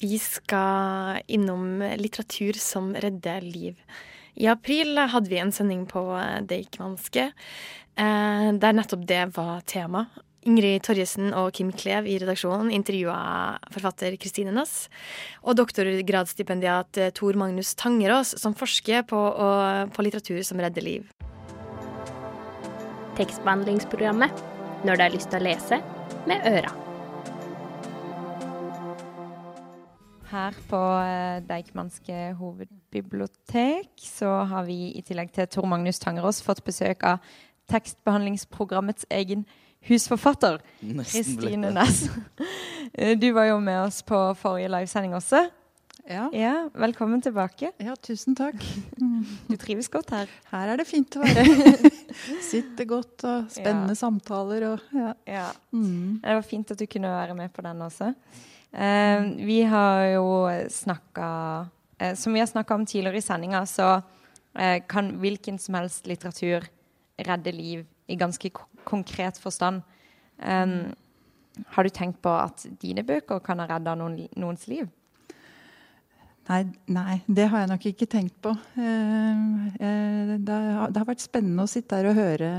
Vi 0.00 0.18
skal 0.18 1.20
innom 1.26 1.78
litteratur 1.96 2.52
som 2.52 2.94
redder 2.94 3.40
liv. 3.40 3.76
I 4.34 4.46
april 4.46 4.98
hadde 4.98 5.30
vi 5.30 5.38
en 5.38 5.52
sending 5.52 5.86
på 5.86 6.02
Deichmanske 6.42 7.28
eh, 7.94 8.48
der 8.58 8.74
nettopp 8.74 9.06
det 9.06 9.36
var 9.36 9.60
tema. 9.60 10.06
Ingrid 10.42 10.82
Torjesen 10.82 11.30
og 11.30 11.52
Kim 11.52 11.70
Klev 11.70 12.06
i 12.06 12.18
redaksjonen 12.18 12.74
intervjua 12.74 13.60
forfatter 13.70 14.18
Kristine 14.18 14.50
Næss 14.50 14.88
og 15.44 15.54
doktorgradsstipendiat 15.62 17.14
Tor 17.14 17.38
Magnus 17.38 17.76
Tangerås, 17.76 18.34
som 18.42 18.58
forsker 18.58 19.06
på, 19.06 19.22
på 19.94 20.02
litteratur 20.02 20.42
som 20.42 20.58
redder 20.58 20.82
liv. 20.82 21.06
Tekstbehandlingsprogrammet 23.14 24.48
når 24.82 24.96
du 24.96 25.02
har 25.06 25.14
lyst 25.14 25.30
til 25.30 25.38
å 25.38 25.46
lese 25.46 25.84
med 26.26 26.46
øra. 26.48 26.72
Her 30.32 30.56
på 30.68 30.80
eh, 31.04 31.42
Deichmanske 31.48 32.32
hovedbibliotek 32.38 33.90
så 34.00 34.30
har 34.48 34.64
vi 34.64 34.92
i 34.96 35.02
tillegg 35.04 35.32
til 35.32 35.48
Tor 35.48 35.68
Magnus 35.68 36.00
Tangerås 36.00 36.40
fått 36.42 36.64
besøk 36.64 37.04
av 37.04 37.20
tekstbehandlingsprogrammets 37.72 39.04
egen 39.12 39.44
husforfatter, 39.88 40.60
Kristine 40.80 41.74
Næss. 41.74 42.06
Eh, 42.94 43.16
du 43.16 43.30
var 43.32 43.46
jo 43.48 43.60
med 43.60 43.78
oss 43.86 44.02
på 44.04 44.16
forrige 44.36 44.68
livesending 44.68 45.14
også. 45.16 45.46
Ja. 46.12 46.28
ja. 46.32 46.68
Velkommen 46.74 47.22
tilbake. 47.24 47.70
Ja, 47.80 47.96
tusen 47.96 48.36
takk. 48.36 48.60
Du 49.48 49.56
trives 49.56 49.88
godt 49.92 50.10
her? 50.12 50.28
Her 50.50 50.72
er 50.72 50.80
det 50.80 50.84
fint 50.88 51.16
å 51.16 51.22
være. 51.22 51.44
Sitter 52.50 52.88
godt 52.88 53.24
og 53.28 53.48
spennende 53.52 53.94
ja. 53.94 54.00
samtaler 54.02 54.66
og 54.68 54.92
ja. 54.96 55.12
ja. 55.28 55.46
Mm. 55.72 56.20
Det 56.20 56.36
var 56.36 56.44
fint 56.44 56.74
at 56.74 56.80
du 56.80 56.86
kunne 56.90 57.12
være 57.12 57.36
med 57.38 57.52
på 57.54 57.64
den 57.64 57.80
også. 57.86 58.10
Eh, 58.72 59.24
vi 59.40 59.58
har 59.68 60.04
jo 60.14 60.26
snakka 60.72 61.26
eh, 61.98 62.14
Som 62.16 62.32
vi 62.32 62.40
har 62.40 62.48
snakka 62.48 62.74
om 62.74 62.86
tidligere 62.88 63.20
i 63.20 63.24
sendinga, 63.24 63.64
så 63.68 63.90
eh, 64.58 64.82
kan 64.88 65.14
hvilken 65.22 65.60
som 65.60 65.80
helst 65.80 66.08
litteratur 66.10 66.68
redde 67.20 67.56
liv 67.56 67.86
i 68.08 68.16
ganske 68.20 68.50
konkret 68.84 69.38
forstand. 69.40 69.84
Um, 70.42 70.92
har 71.76 71.84
du 71.84 71.92
tenkt 71.92 72.20
på 72.24 72.32
at 72.32 72.64
dine 72.80 73.04
bøker 73.06 73.40
kan 73.44 73.60
ha 73.62 73.68
redda 73.70 73.94
noen, 73.96 74.26
noens 74.36 74.66
liv? 74.68 74.88
Nei, 76.48 76.62
nei, 76.90 77.20
det 77.30 77.46
har 77.52 77.62
jeg 77.62 77.70
nok 77.70 77.84
ikke 77.92 78.08
tenkt 78.10 78.34
på. 78.42 78.50
Uh, 78.74 78.82
uh, 79.78 80.32
det, 80.42 80.58
har, 80.98 81.06
vært 81.06 81.22
spennende 81.22 81.66
å 81.66 81.70
sitte 81.70 82.00
her 82.00 82.10
og 82.10 82.18
høre 82.18 82.50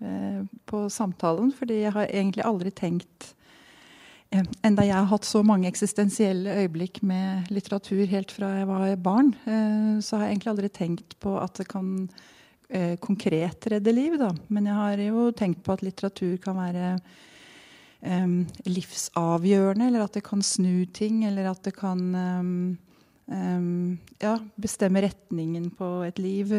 uh, 0.00 0.40
på 0.68 0.86
samtalen, 0.92 1.52
fordi 1.52 1.82
jeg 1.82 1.92
har 1.92 2.08
egentlig 2.08 2.46
aldri 2.48 2.74
tenkt 2.74 3.34
Enda 4.32 4.80
jeg 4.86 4.96
har 4.96 5.10
hatt 5.10 5.26
så 5.28 5.42
mange 5.44 5.68
eksistensielle 5.68 6.54
øyeblikk 6.62 7.02
med 7.04 7.50
litteratur 7.52 8.06
helt 8.08 8.30
fra 8.32 8.48
jeg 8.62 8.68
var 8.70 8.94
barn, 9.04 9.28
så 10.00 10.16
har 10.16 10.22
jeg 10.24 10.38
egentlig 10.38 10.50
aldri 10.54 10.70
tenkt 10.72 11.16
på 11.20 11.34
at 11.36 11.60
det 11.60 11.66
kan 11.68 11.90
eh, 12.72 12.96
konkret 12.96 13.66
redde 13.66 13.92
liv, 13.92 14.16
da. 14.16 14.30
Men 14.48 14.70
jeg 14.70 14.78
har 14.78 15.02
jo 15.04 15.26
tenkt 15.36 15.60
på 15.66 15.74
at 15.74 15.84
litteratur 15.84 16.38
kan 16.40 16.56
være 16.56 16.94
eh, 18.00 18.38
livsavgjørende, 18.72 19.90
eller 19.90 20.06
at 20.06 20.16
det 20.16 20.24
kan 20.26 20.40
snu 20.40 20.86
ting, 20.96 21.26
eller 21.28 21.50
at 21.52 21.60
det 21.68 21.74
kan 21.76 22.00
eh, 23.30 23.60
ja, 24.24 24.34
bestemme 24.56 25.04
retningen 25.04 25.70
på 25.78 25.92
et 26.08 26.18
liv. 26.22 26.52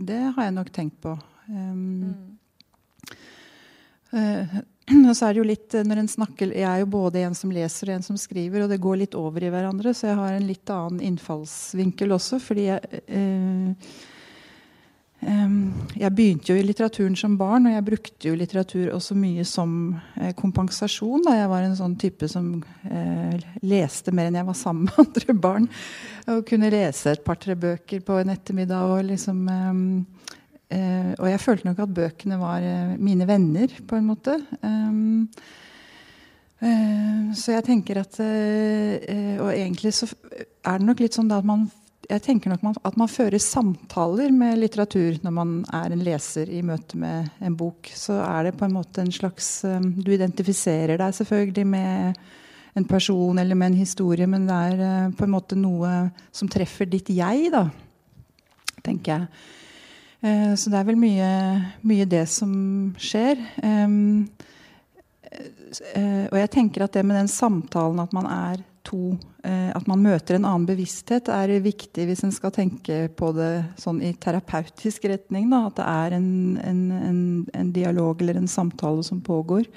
Det 0.00 0.22
har 0.36 0.48
jeg 0.48 0.56
nok 0.56 0.72
tenkt 0.74 1.00
på. 1.04 1.18
Mm. 1.48 2.38
Og 5.08 5.14
så 5.16 5.28
er 5.28 5.34
det 5.34 5.40
jo 5.40 5.48
litt, 5.48 5.74
når 5.84 6.02
en 6.02 6.10
snakker, 6.10 6.52
Jeg 6.56 6.64
er 6.64 6.80
jo 6.80 6.90
både 6.90 7.20
en 7.26 7.34
som 7.36 7.50
leser 7.52 7.90
og 7.90 7.98
en 7.98 8.06
som 8.06 8.16
skriver, 8.16 8.64
og 8.64 8.70
det 8.72 8.80
går 8.80 9.02
litt 9.02 9.16
over 9.18 9.44
i 9.44 9.50
hverandre, 9.52 9.92
så 9.92 10.10
jeg 10.10 10.20
har 10.20 10.36
en 10.36 10.46
litt 10.48 10.72
annen 10.72 11.02
innfallsvinkel 11.10 12.14
også. 12.16 12.40
fordi 12.40 12.68
jeg, 12.70 13.02
eh, 13.06 13.74
jeg 15.18 16.14
begynte 16.14 16.52
jo 16.52 16.60
i 16.60 16.62
litteraturen 16.62 17.16
som 17.18 17.34
barn, 17.38 17.66
og 17.66 17.72
jeg 17.74 17.84
brukte 17.88 18.28
jo 18.28 18.36
litteratur 18.38 18.92
også 18.94 19.16
mye 19.18 19.42
som 19.48 19.72
eh, 20.14 20.30
kompensasjon. 20.38 21.24
Da 21.26 21.34
jeg 21.34 21.48
var 21.50 21.64
en 21.66 21.74
sånn 21.78 21.96
type 21.98 22.28
som 22.30 22.52
eh, 22.86 23.34
leste 23.66 24.14
mer 24.14 24.28
enn 24.28 24.38
jeg 24.38 24.46
var 24.46 24.58
sammen 24.58 24.86
med 24.86 25.00
andre 25.04 25.34
barn. 25.34 25.66
Og 26.30 26.44
kunne 26.46 26.70
lese 26.70 27.16
et 27.16 27.24
par-tre 27.26 27.56
bøker 27.58 28.04
på 28.06 28.20
en 28.20 28.30
ettermiddag. 28.30 28.92
Og, 28.94 29.08
liksom, 29.08 29.40
eh, 30.70 31.10
og 31.16 31.26
jeg 31.32 31.42
følte 31.42 31.70
nok 31.70 31.82
at 31.82 31.96
bøkene 31.98 32.38
var 32.38 32.68
mine 33.02 33.26
venner, 33.26 33.74
på 33.88 33.98
en 33.98 34.06
måte. 34.12 34.38
Så 37.38 37.52
jeg 37.54 37.62
tenker 37.62 38.00
at 38.00 38.16
Og 38.18 39.50
egentlig 39.52 39.92
så 39.94 40.08
er 40.10 40.80
det 40.80 40.88
nok 40.88 41.02
litt 41.04 41.14
sånn 41.14 41.28
da 41.30 41.38
at 41.38 41.46
man 41.46 41.68
jeg 42.08 42.22
tenker 42.24 42.52
nok 42.52 42.78
at 42.88 42.96
man 42.96 43.10
fører 43.10 43.40
samtaler 43.42 44.32
med 44.32 44.56
litteratur 44.62 45.18
når 45.20 45.32
man 45.34 45.50
er 45.76 45.92
en 45.92 46.04
leser 46.04 46.48
i 46.48 46.62
møte 46.64 46.96
med 46.96 47.28
en 47.44 47.56
bok. 47.58 47.90
Så 47.92 48.16
er 48.24 48.48
det 48.48 48.56
på 48.56 48.64
en 48.64 48.76
måte 48.78 49.02
en 49.04 49.12
slags 49.12 49.50
um, 49.68 49.90
Du 49.92 50.08
identifiserer 50.14 50.96
deg 50.96 51.16
selvfølgelig 51.18 51.66
med 51.68 52.22
en 52.78 52.86
person 52.88 53.38
eller 53.38 53.58
med 53.58 53.72
en 53.72 53.80
historie, 53.82 54.26
men 54.30 54.46
det 54.48 54.56
er 54.70 54.80
uh, 54.80 55.12
på 55.18 55.26
en 55.26 55.34
måte 55.34 55.58
noe 55.58 56.08
som 56.32 56.48
treffer 56.48 56.88
ditt 56.88 57.10
jeg, 57.12 57.50
da, 57.52 57.66
tenker 58.86 59.12
jeg. 59.12 59.44
Uh, 60.24 60.56
så 60.56 60.72
det 60.72 60.80
er 60.80 60.88
vel 60.88 61.00
mye, 61.00 61.30
mye 61.84 62.08
det 62.08 62.24
som 62.32 62.56
skjer. 62.96 63.36
Og 65.68 66.36
jeg 66.40 66.50
tenker 66.54 66.86
at 66.86 66.96
det 66.96 67.04
med 67.04 67.20
den 67.20 67.28
samtalen 67.28 68.00
at 68.00 68.16
man 68.16 68.32
er 68.32 68.64
to 68.88 69.18
eh, 69.44 69.68
At 69.76 69.86
man 69.90 70.02
møter 70.02 70.36
en 70.36 70.46
annen 70.48 70.66
bevissthet, 70.68 71.28
er 71.32 71.52
viktig 71.64 72.06
hvis 72.08 72.24
en 72.26 72.34
skal 72.34 72.52
tenke 72.54 73.06
på 73.16 73.30
det 73.36 73.52
sånn 73.80 74.00
i 74.04 74.14
terapeutisk 74.16 75.04
retning. 75.10 75.48
Da, 75.52 75.66
at 75.68 75.78
det 75.78 75.86
er 75.92 76.16
en, 76.18 76.30
en, 76.64 76.82
en, 76.96 77.22
en, 77.52 77.72
dialog 77.74 78.22
eller 78.24 78.40
en 78.40 78.50
samtale 78.50 79.04
som 79.06 79.20
pågår. 79.24 79.68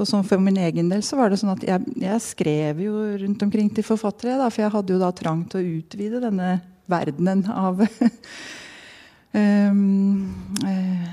Og 0.00 0.08
sånn 0.08 0.24
For 0.24 0.40
min 0.40 0.60
egen 0.60 0.88
del 0.92 1.02
så 1.04 1.18
var 1.18 1.32
det 1.32 1.40
sånn 1.42 1.52
at 1.52 1.64
jeg, 1.66 1.96
jeg 2.00 2.24
skrev 2.24 2.84
jo 2.86 2.94
rundt 3.24 3.42
omkring 3.44 3.68
til 3.74 3.84
forfattere. 3.86 4.38
Da, 4.40 4.48
for 4.52 4.64
jeg 4.64 4.74
hadde 4.76 4.94
jo 4.94 5.00
da 5.02 5.10
trang 5.16 5.44
til 5.48 5.60
å 5.60 5.72
utvide 5.80 6.22
denne 6.24 6.54
verdenen 6.90 7.44
av 7.52 7.82
um, 9.32 9.84
uh, 10.66 11.10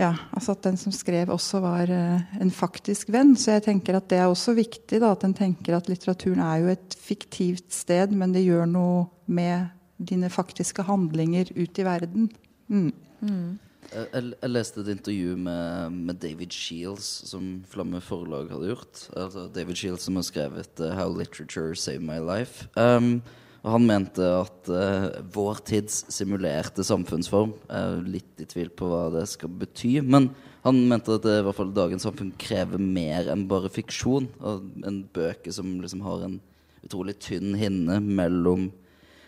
ja, 0.00 0.14
altså 0.32 0.54
at 0.54 0.64
den 0.64 0.78
som 0.80 0.92
skrev, 0.94 1.28
også 1.34 1.60
var 1.60 1.90
uh, 1.92 2.36
en 2.40 2.52
faktisk 2.54 3.10
venn. 3.12 3.34
Så 3.36 3.58
jeg 3.58 3.66
tenker 3.68 3.98
at 3.98 4.08
det 4.08 4.20
er 4.20 4.30
også 4.30 4.54
viktig 4.56 5.00
da, 5.02 5.12
at 5.12 5.26
en 5.26 5.36
tenker 5.36 5.76
at 5.76 5.90
litteraturen 5.90 6.40
er 6.44 6.62
jo 6.62 6.70
et 6.72 6.96
fiktivt 6.96 7.68
sted, 7.74 8.14
men 8.16 8.32
det 8.32 8.46
gjør 8.46 8.64
noe 8.70 9.08
med 9.28 9.68
dine 10.00 10.30
faktiske 10.32 10.86
handlinger 10.88 11.52
ut 11.52 11.78
i 11.78 11.84
verden. 11.84 12.30
Mm. 12.72 12.92
Mm. 13.20 13.58
Jeg, 13.90 14.06
jeg, 14.14 14.50
leste 14.50 14.80
et 14.80 14.88
intervju 14.94 15.36
med, 15.36 15.98
med, 16.08 16.20
David 16.22 16.54
Shields, 16.54 17.08
som 17.28 17.60
Flamme 17.68 18.00
Forlag 18.00 18.48
hadde 18.54 18.70
gjort. 18.70 19.04
Altså 19.18 19.48
David 19.52 19.76
Shields 19.76 20.06
som 20.08 20.16
har 20.16 20.24
skrevet 20.24 20.80
uh, 20.80 20.94
'How 20.96 21.12
Literature 21.12 21.76
Saved 21.76 22.06
My 22.06 22.22
Life'. 22.22 22.70
Um, 22.80 23.20
og 23.60 23.74
han 23.74 23.84
mente 23.84 24.24
at 24.24 24.68
uh, 24.72 25.10
vår 25.34 25.60
tids 25.68 25.98
simulerte 26.12 26.84
samfunnsform 26.86 27.52
er 27.68 27.98
litt 28.08 28.40
i 28.40 28.46
tvil 28.48 28.70
på 28.72 28.88
hva 28.88 29.02
det 29.12 29.26
skal 29.28 29.52
bety. 29.52 29.98
Men 30.00 30.30
han 30.64 30.78
mente 30.88 31.18
at 31.18 31.26
det, 31.26 31.34
i 31.42 31.44
hvert 31.44 31.58
fall 31.58 31.74
dagens 31.76 32.06
samfunn 32.08 32.32
krever 32.40 32.80
mer 32.80 33.28
enn 33.32 33.44
bare 33.50 33.72
fiksjon. 33.72 34.30
Og 34.40 34.64
en 34.88 35.02
bøker 35.12 35.52
som 35.52 35.74
liksom 35.82 36.06
har 36.06 36.24
en 36.24 36.38
utrolig 36.80 37.18
tynn 37.20 37.52
hinne 37.60 37.98
mellom, 38.00 38.70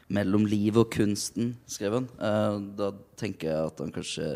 mellom 0.08 0.48
livet 0.48 0.80
og 0.86 0.94
kunsten, 0.96 1.52
skrev 1.68 2.00
han. 2.00 2.08
Uh, 2.16 2.56
da 2.80 2.88
tenker 3.20 3.52
jeg 3.52 3.68
at 3.68 3.84
han 3.84 3.92
kanskje 3.92 4.30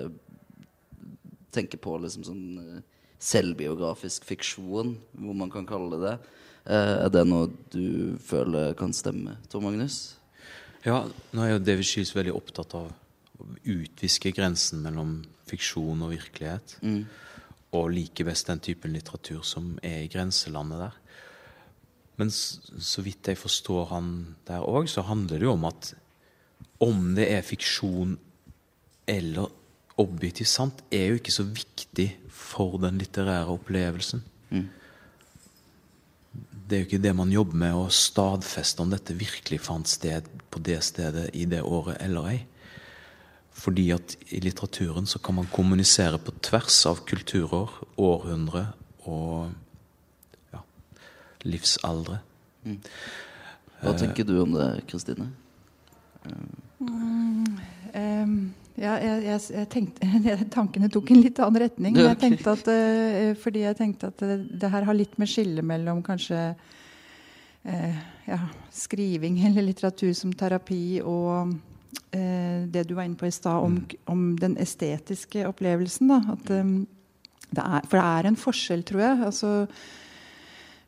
tenker 1.56 1.80
på 1.80 1.96
liksom 2.02 2.26
sånn 2.28 2.44
uh, 2.60 2.84
selvbiografisk 3.16 4.28
fiksjon, 4.28 4.98
hvor 5.16 5.40
man 5.40 5.52
kan 5.52 5.64
kalle 5.64 5.96
det 5.96 6.04
det. 6.04 6.18
Eh, 6.66 6.96
er 7.04 7.10
det 7.14 7.22
noe 7.28 7.46
du 7.70 8.16
føler 8.26 8.74
kan 8.78 8.94
stemme, 8.94 9.36
Tor 9.50 9.62
Magnus? 9.62 10.16
Ja, 10.86 11.04
nå 11.34 11.44
er 11.44 11.54
jo 11.54 11.62
David 11.62 11.86
Shields 11.86 12.14
veldig 12.14 12.34
opptatt 12.34 12.74
av 12.78 12.88
å 13.38 13.46
utviske 13.70 14.32
grensen 14.34 14.82
mellom 14.82 15.20
fiksjon 15.46 16.02
og 16.02 16.14
virkelighet. 16.14 16.76
Mm. 16.82 17.04
Og 17.76 17.92
liker 17.94 18.26
best 18.26 18.50
den 18.50 18.62
typen 18.62 18.94
litteratur 18.96 19.44
som 19.46 19.76
er 19.86 20.04
i 20.04 20.10
grenselandet 20.10 20.82
der. 20.82 20.96
Men 22.16 22.32
så 22.32 23.04
vidt 23.04 23.28
jeg 23.28 23.38
forstår 23.38 23.90
han 23.92 24.10
der 24.48 24.64
òg, 24.66 24.88
så 24.90 25.04
handler 25.06 25.38
det 25.38 25.46
jo 25.46 25.54
om 25.54 25.66
at 25.68 25.92
om 26.82 27.12
det 27.16 27.28
er 27.30 27.46
fiksjon 27.46 28.16
eller 29.06 29.52
objektivt 30.00 30.50
sant, 30.50 30.82
er 30.92 31.12
jo 31.12 31.20
ikke 31.20 31.34
så 31.34 31.44
viktig 31.46 32.08
for 32.32 32.80
den 32.82 32.98
litterære 33.00 33.54
opplevelsen. 33.54 34.24
Mm 34.50 34.66
det 36.66 36.76
er 36.76 36.82
jo 36.82 36.88
ikke 36.88 37.02
det 37.02 37.14
man 37.14 37.30
jobber 37.30 37.58
med, 37.62 37.74
å 37.78 37.86
stadfeste 37.94 38.82
om 38.82 38.90
dette 38.90 39.14
virkelig 39.14 39.60
fant 39.62 39.86
sted 39.86 40.26
på 40.50 40.62
det 40.66 40.80
stedet 40.82 41.28
i 41.38 41.44
det 41.46 41.62
året 41.62 42.00
eller 42.02 42.30
ei. 42.32 42.38
Fordi 43.56 43.86
at 43.94 44.16
i 44.34 44.40
litteraturen 44.42 45.06
så 45.08 45.20
kan 45.22 45.38
man 45.38 45.48
kommunisere 45.52 46.18
på 46.20 46.34
tvers 46.44 46.80
av 46.90 47.04
kulturer, 47.08 47.70
århundre 47.96 48.66
og 49.06 49.54
livsaldre. 51.46 52.18
Mm. 52.66 52.80
Hva 53.80 53.94
tenker 53.98 54.26
du 54.26 54.34
om 54.42 54.54
det, 54.56 54.68
Kristine? 54.90 55.28
Mm, 56.80 57.58
em, 57.94 58.36
ja, 58.76 58.96
jeg, 59.00 59.20
jeg, 59.24 59.42
jeg 59.56 59.68
tenkte, 59.72 60.08
tankene 60.56 60.90
tok 60.92 61.12
en 61.12 61.22
litt 61.24 61.38
annen 61.40 61.62
retning. 61.64 61.96
men 61.96 62.10
Jeg 62.10 62.20
tenkte 62.24 62.56
at, 62.56 62.72
eh, 62.72 63.30
fordi 63.40 63.64
jeg 63.64 63.78
tenkte 63.78 64.10
at 64.12 64.24
det, 64.24 64.40
det 64.60 64.72
her 64.72 64.88
har 64.88 64.98
litt 64.98 65.16
med 65.20 65.30
skille 65.30 65.64
mellom 65.66 66.02
kanskje 66.06 66.40
eh, 67.64 68.02
ja, 68.28 68.40
skriving 68.74 69.40
eller 69.48 69.64
litteratur 69.64 70.12
som 70.16 70.34
terapi 70.36 71.00
og 71.00 71.54
eh, 72.12 72.66
det 72.68 72.84
du 72.88 72.96
var 72.98 73.08
inne 73.08 73.18
på 73.18 73.28
i 73.30 73.34
stad 73.34 73.64
om, 73.64 73.80
om 74.12 74.28
den 74.40 74.58
estetiske 74.60 75.46
opplevelsen. 75.48 76.12
Da. 76.12 76.20
At, 76.36 76.52
um, 76.52 76.76
det 77.46 77.62
er, 77.62 77.86
for 77.86 78.00
det 78.00 78.06
er 78.06 78.28
en 78.28 78.40
forskjell, 78.40 78.84
tror 78.86 79.04
jeg. 79.06 79.22
Altså, 79.30 79.52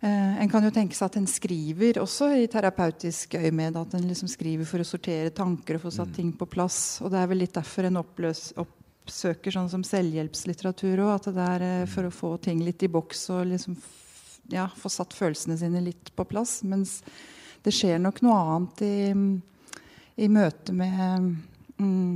Eh, 0.01 0.43
en 0.43 0.51
kan 0.51 0.63
jo 0.63 0.71
tenke 0.71 0.95
seg 0.95 1.09
at 1.09 1.17
en 1.19 1.27
skriver 1.27 1.99
også 1.99 2.31
i 2.39 2.47
terapeutisk 2.51 3.35
øyemed. 3.35 3.79
At 3.81 3.97
en 3.99 4.07
liksom 4.07 4.31
skriver 4.31 4.69
for 4.69 4.83
å 4.83 4.87
sortere 4.87 5.35
tanker 5.35 5.79
og 5.79 5.87
få 5.89 5.95
satt 5.95 6.15
ting 6.15 6.31
på 6.39 6.47
plass. 6.51 7.01
Og 7.03 7.11
det 7.13 7.23
er 7.23 7.31
vel 7.31 7.43
litt 7.43 7.57
derfor 7.59 7.89
en 7.89 8.01
oppløs, 8.03 8.53
oppsøker 8.63 9.55
sånn 9.55 9.71
som 9.73 9.87
selvhjelpslitteratur 9.87 11.03
òg. 11.03 11.15
At 11.17 11.31
det 11.35 11.49
er 11.57 11.67
eh, 11.67 11.89
for 11.91 12.07
å 12.07 12.15
få 12.15 12.37
ting 12.45 12.63
litt 12.63 12.87
i 12.87 12.93
boks 12.93 13.27
og 13.35 13.49
liksom 13.51 13.79
ja, 14.55 14.69
få 14.79 14.91
satt 14.93 15.17
følelsene 15.17 15.59
sine 15.61 15.83
litt 15.85 16.15
på 16.17 16.27
plass. 16.31 16.61
Mens 16.63 17.01
det 17.67 17.75
skjer 17.75 17.99
nok 18.01 18.23
noe 18.25 18.39
annet 18.39 18.83
i, 18.87 18.97
i 20.25 20.29
møte 20.31 20.73
med 20.73 21.33
mm, 21.83 22.13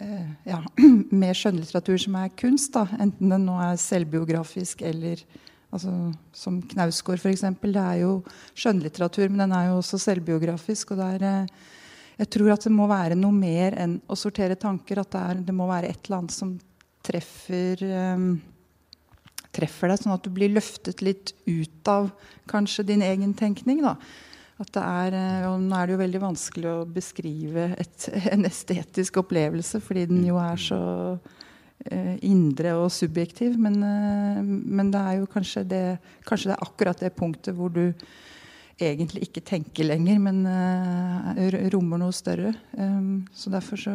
uh, 0.00 0.28
ja, 0.48 0.62
med 1.22 1.36
skjønnlitteratur 1.36 2.00
som 2.06 2.16
er 2.18 2.32
kunst. 2.40 2.72
Da. 2.74 2.86
Enten 2.98 3.34
den 3.34 3.46
nå 3.46 3.58
er 3.62 3.78
selvbiografisk 3.80 4.82
eller 4.86 5.22
altså, 5.74 5.92
Som 6.36 6.60
Knausgård, 6.62 7.20
f.eks. 7.22 7.44
Det 7.62 7.82
er 7.82 8.02
jo 8.02 8.18
skjønnlitteratur, 8.54 9.28
men 9.30 9.46
den 9.46 9.56
er 9.56 9.70
jo 9.70 9.80
også 9.80 10.00
selvbiografisk. 10.02 10.92
og 10.92 11.02
det 11.02 11.08
er, 11.16 11.24
eh, 11.30 11.46
Jeg 12.18 12.30
tror 12.30 12.52
at 12.52 12.64
det 12.64 12.72
må 12.72 12.86
være 12.88 13.14
noe 13.14 13.32
mer 13.32 13.76
enn 13.76 14.00
å 14.08 14.16
sortere 14.16 14.56
tanker. 14.56 14.98
At 15.00 15.10
det, 15.10 15.20
er, 15.20 15.46
det 15.48 15.54
må 15.54 15.66
være 15.68 15.90
et 15.90 16.06
eller 16.06 16.22
annet 16.22 16.36
som 16.36 16.58
treffer 17.06 17.82
um, 18.16 18.40
treffer 19.56 19.90
deg, 19.90 20.00
sånn 20.00 20.16
at 20.16 20.24
du 20.24 20.32
blir 20.34 20.52
løftet 20.52 21.02
litt 21.04 21.32
ut 21.46 21.90
av 21.90 22.10
kanskje 22.50 22.86
din 22.90 23.04
egen 23.04 23.34
tenkning. 23.36 23.82
da. 23.84 23.96
At 24.60 24.72
det 24.72 24.82
er, 24.82 25.14
eh, 25.14 25.48
og 25.50 25.60
Nå 25.60 25.76
er 25.76 25.86
det 25.86 25.96
jo 25.96 26.04
veldig 26.04 26.22
vanskelig 26.22 26.70
å 26.70 26.86
beskrive 26.88 27.74
et, 27.76 28.08
en 28.34 28.46
estetisk 28.48 29.20
opplevelse, 29.20 29.80
fordi 29.84 30.06
den 30.08 30.24
jo 30.24 30.38
er 30.40 30.56
så 30.60 30.80
indre 32.24 32.74
og 32.80 32.88
subjektiv. 32.92 33.56
Men, 33.60 33.82
eh, 33.82 34.40
men 34.42 34.92
det 34.92 35.02
er 35.02 35.18
jo 35.20 35.28
kanskje 35.30 35.64
det, 35.68 35.84
kanskje 36.26 36.50
det 36.50 36.56
er 36.56 36.64
akkurat 36.68 37.02
det 37.02 37.14
punktet 37.16 37.56
hvor 37.56 37.72
du 37.72 37.92
egentlig 38.76 39.22
ikke 39.24 39.44
tenker 39.46 39.88
lenger, 39.88 40.18
men 40.20 40.42
eh, 40.50 41.68
rommer 41.72 42.00
noe 42.02 42.12
større. 42.12 42.52
Um, 42.76 43.26
så 43.32 43.52
derfor 43.52 43.80
så 43.80 43.94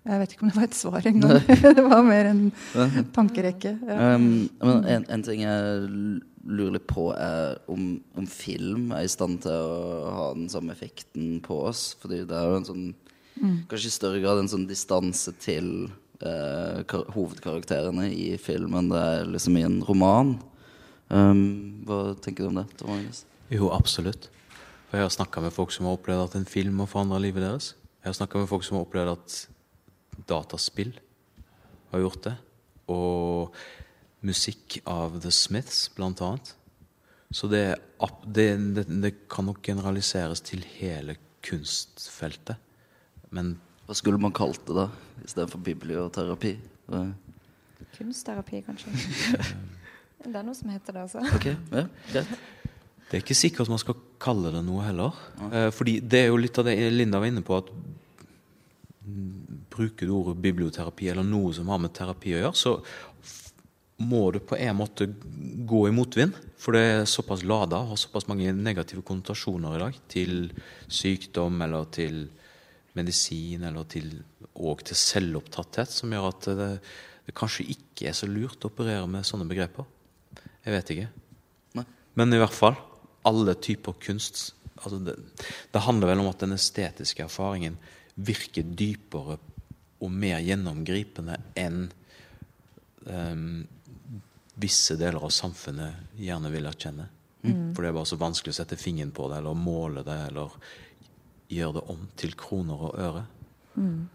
Jeg 0.00 0.16
vet 0.16 0.32
ikke 0.32 0.44
om 0.46 0.48
det 0.48 0.56
var 0.56 0.64
et 0.64 0.74
svar 0.74 1.06
engang. 1.06 1.42
det 1.76 1.82
var 1.84 2.02
mer 2.02 2.30
en 2.30 2.46
tankerekke. 3.12 3.74
Ja. 3.84 4.14
Um, 4.16 4.48
men 4.62 4.86
en, 4.88 5.04
en 5.12 5.22
ting 5.22 5.42
jeg 5.44 5.82
lurer 6.40 6.78
litt 6.78 6.86
på, 6.88 7.10
er 7.12 7.58
om, 7.68 7.98
om 8.16 8.26
film 8.26 8.94
er 8.96 9.04
i 9.04 9.12
stand 9.12 9.42
til 9.44 9.52
å 9.52 10.14
ha 10.16 10.30
den 10.38 10.48
samme 10.48 10.72
effekten 10.72 11.36
på 11.44 11.60
oss. 11.68 11.90
Fordi 12.00 12.22
det 12.24 12.32
er 12.32 12.48
jo 12.48 12.62
en 12.62 12.68
sånn 12.70 12.88
Mm. 13.40 13.62
Kanskje 13.68 13.88
i 13.88 13.94
større 13.94 14.20
grad 14.20 14.40
en 14.40 14.50
sånn 14.50 14.66
distanse 14.68 15.32
til 15.40 15.68
eh, 15.86 15.92
hovedkarakterene 16.20 18.10
i 18.12 18.36
filmen. 18.38 18.90
det 18.92 19.00
er 19.00 19.30
liksom 19.30 19.56
i 19.56 19.64
en 19.64 19.80
roman. 19.84 20.34
Um, 21.08 21.82
hva 21.88 22.14
tenker 22.22 22.44
du 22.44 22.50
om 22.50 22.60
det, 22.60 22.66
Magnus? 22.86 23.24
Jo, 23.50 23.70
absolutt. 23.74 24.28
For 24.90 24.98
jeg 24.98 25.06
har 25.06 25.14
snakka 25.14 25.42
med 25.42 25.54
folk 25.54 25.72
som 25.74 25.86
har 25.86 25.96
opplevd 25.96 26.28
at 26.28 26.36
en 26.38 26.48
film 26.48 26.82
har 26.82 26.90
forandra 26.90 27.18
livet 27.22 27.42
deres. 27.42 27.74
Jeg 28.02 28.10
har 28.10 28.18
snakka 28.18 28.42
med 28.42 28.50
folk 28.50 28.64
som 28.66 28.78
har 28.78 28.86
opplevd 28.86 29.12
at 29.16 29.36
dataspill 30.30 30.92
har 31.92 32.04
gjort 32.04 32.24
det. 32.28 32.36
Og 32.90 33.54
musikk 34.26 34.80
av 34.88 35.20
The 35.22 35.32
Smiths, 35.34 35.88
blant 35.96 36.20
annet. 36.24 36.54
Så 37.30 37.46
det, 37.50 37.78
det, 38.26 38.48
det, 38.76 38.86
det 39.02 39.12
kan 39.30 39.46
nok 39.46 39.62
generaliseres 39.62 40.42
til 40.46 40.64
hele 40.78 41.16
kunstfeltet. 41.46 42.58
Men 43.30 43.56
Hva 43.90 43.96
skulle 43.98 44.20
man 44.22 44.30
kalt 44.30 44.62
det 44.68 44.74
da, 44.76 44.84
istedenfor 45.24 45.58
biblioterapi? 45.66 46.52
Hva- 46.86 47.08
Kunstterapi, 47.96 48.60
kanskje. 48.62 48.92
det 50.22 50.30
er 50.30 50.44
noe 50.46 50.54
som 50.54 50.70
heter 50.70 50.94
det, 50.94 51.02
altså. 51.08 51.24
Ok, 51.34 51.48
ja, 51.50 51.82
greit. 52.12 52.30
Det 53.10 53.18
er 53.18 53.24
ikke 53.24 53.34
sikkert 53.34 53.72
man 53.72 53.80
skal 53.82 53.98
kalle 54.22 54.52
det 54.54 54.62
noe 54.62 54.84
heller. 54.86 55.16
Ja. 55.40 55.64
fordi 55.74 55.96
det 56.06 56.20
er 56.20 56.30
jo 56.30 56.38
litt 56.38 56.60
av 56.62 56.68
det 56.70 56.76
Linda 56.94 57.18
var 57.18 57.32
inne 57.32 57.42
på, 57.42 57.58
at 57.58 57.72
bruker 59.74 60.06
du 60.06 60.14
ordet 60.14 60.38
biblioterapi 60.46 61.10
eller 61.10 61.26
noe 61.26 61.50
som 61.56 61.74
har 61.74 61.82
med 61.82 61.90
terapi 61.96 62.36
å 62.36 62.44
gjøre, 62.44 62.54
så 62.54 62.76
må 64.06 64.28
du 64.30 64.38
på 64.38 64.54
en 64.54 64.78
måte 64.78 65.10
gå 65.66 65.82
i 65.88 65.92
motvind. 65.98 66.38
For 66.62 66.78
det 66.78 66.86
er 66.92 67.08
såpass 67.10 67.42
lada 67.42 67.82
og 67.82 67.96
har 67.96 67.98
såpass 68.06 68.30
mange 68.30 68.54
negative 68.54 69.02
konnotasjoner 69.02 69.74
i 69.74 69.82
dag 69.82 69.98
til 70.14 70.36
sykdom 70.86 71.58
eller 71.66 71.90
til 71.90 72.28
medisin 72.98 73.64
eller 73.68 73.86
til, 73.90 74.12
og 74.54 74.84
til 74.86 74.98
selvopptatthet, 74.98 75.92
som 75.94 76.12
gjør 76.14 76.28
at 76.30 76.48
det, 76.58 76.70
det 77.26 77.36
kanskje 77.38 77.68
ikke 77.74 78.10
er 78.10 78.16
så 78.16 78.28
lurt 78.30 78.64
å 78.64 78.70
operere 78.72 79.06
med 79.10 79.26
sånne 79.28 79.48
begreper. 79.50 79.86
Jeg 80.66 80.76
vet 80.76 80.94
ikke. 80.94 81.10
Nei. 81.78 81.86
Men 82.18 82.34
i 82.34 82.40
hvert 82.40 82.56
fall, 82.56 82.78
alle 83.28 83.54
typer 83.60 83.98
kunst 84.00 84.50
altså 84.80 84.98
det, 85.04 85.16
det 85.72 85.84
handler 85.84 86.12
vel 86.12 86.22
om 86.22 86.30
at 86.30 86.40
den 86.40 86.56
estetiske 86.56 87.26
erfaringen 87.26 87.76
virker 88.20 88.64
dypere 88.64 89.36
og 90.00 90.12
mer 90.12 90.40
gjennomgripende 90.40 91.36
enn 91.60 91.82
um, 93.04 93.66
visse 94.60 94.96
deler 95.00 95.20
av 95.24 95.32
samfunnet 95.32 96.16
gjerne 96.20 96.52
vil 96.52 96.68
erkjenne. 96.68 97.06
Mm. 97.42 97.72
For 97.72 97.82
det 97.82 97.90
er 97.90 97.96
bare 97.96 98.08
så 98.08 98.20
vanskelig 98.20 98.54
å 98.54 98.58
sette 98.60 98.80
fingeren 98.80 99.12
på 99.16 99.28
det, 99.30 99.40
eller 99.40 99.56
måle 99.56 100.04
det, 100.04 100.16
eller 100.30 100.56
gjøre 101.50 101.78
det 101.78 101.84
om 101.92 102.08
til 102.16 102.34
kroner 102.38 102.88
og 102.88 102.98
øre. 102.98 103.24
Mm. 103.74 104.08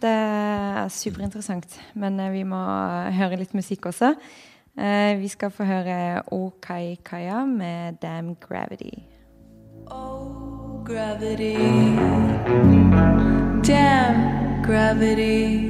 Det 0.00 0.10
er 0.10 0.88
superinteressant. 0.88 1.80
Men 1.94 2.20
eh, 2.20 2.32
vi 2.32 2.44
må 2.46 2.60
høre 3.18 3.40
litt 3.40 3.54
musikk 3.58 3.90
også. 3.90 4.14
Eh, 4.78 5.18
vi 5.18 5.28
skal 5.28 5.50
få 5.50 5.66
høre 5.66 6.22
OK 6.32 6.68
Kaya 7.04 7.44
med 7.44 7.98
Damn 8.02 8.36
Gravity. 8.40 9.02
Oh, 9.90 10.84
gravity. 10.84 11.56
Damn 13.66 14.62
gravity. 14.62 15.67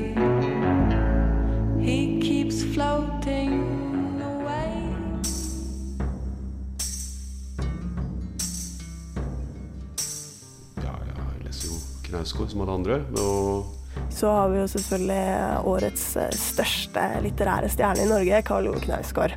Knausgård 12.09 12.51
som 12.53 12.62
alle 12.64 12.77
andre. 12.81 13.01
Og 13.21 13.75
Så 14.14 14.31
har 14.33 14.49
vi 14.53 14.61
jo 14.61 14.66
selvfølgelig 14.71 15.23
årets 15.68 16.05
eh, 16.16 16.31
største 16.37 17.07
litterære 17.25 17.68
stjerne 17.73 18.05
i 18.05 18.09
Norge, 18.11 18.42
Karl 18.47 18.68
Ove 18.71 18.81
Knausgård. 18.85 19.35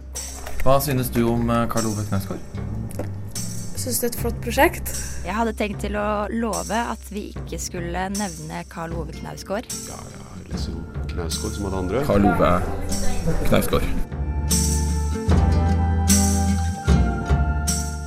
Hva 0.62 0.78
synes 0.84 1.10
du 1.14 1.24
om 1.32 1.50
eh, 1.50 1.66
Karl 1.72 1.90
Ove 1.90 2.06
Knausgård? 2.10 2.44
Synes 3.82 3.98
det 3.98 4.08
er 4.08 4.14
et 4.14 4.20
flott 4.22 4.40
prosjekt. 4.46 4.94
Jeg 5.26 5.34
hadde 5.34 5.56
tenkt 5.58 5.82
til 5.82 5.98
å 5.98 6.08
love 6.30 6.78
at 6.94 7.08
vi 7.14 7.32
ikke 7.34 7.58
skulle 7.62 8.08
nevne 8.14 8.64
Karl 8.70 8.94
Ove 9.02 9.16
Knausgård. 9.18 9.66
ja, 9.90 10.00
jeg 10.38 10.54
leser 10.54 10.76
jo 10.76 10.86
Knausgård 11.16 11.58
som 11.58 11.68
alle 11.72 11.84
andre. 11.86 12.06
Karl 12.06 12.30
Ove 12.30 12.54
Knausgård. 13.50 13.90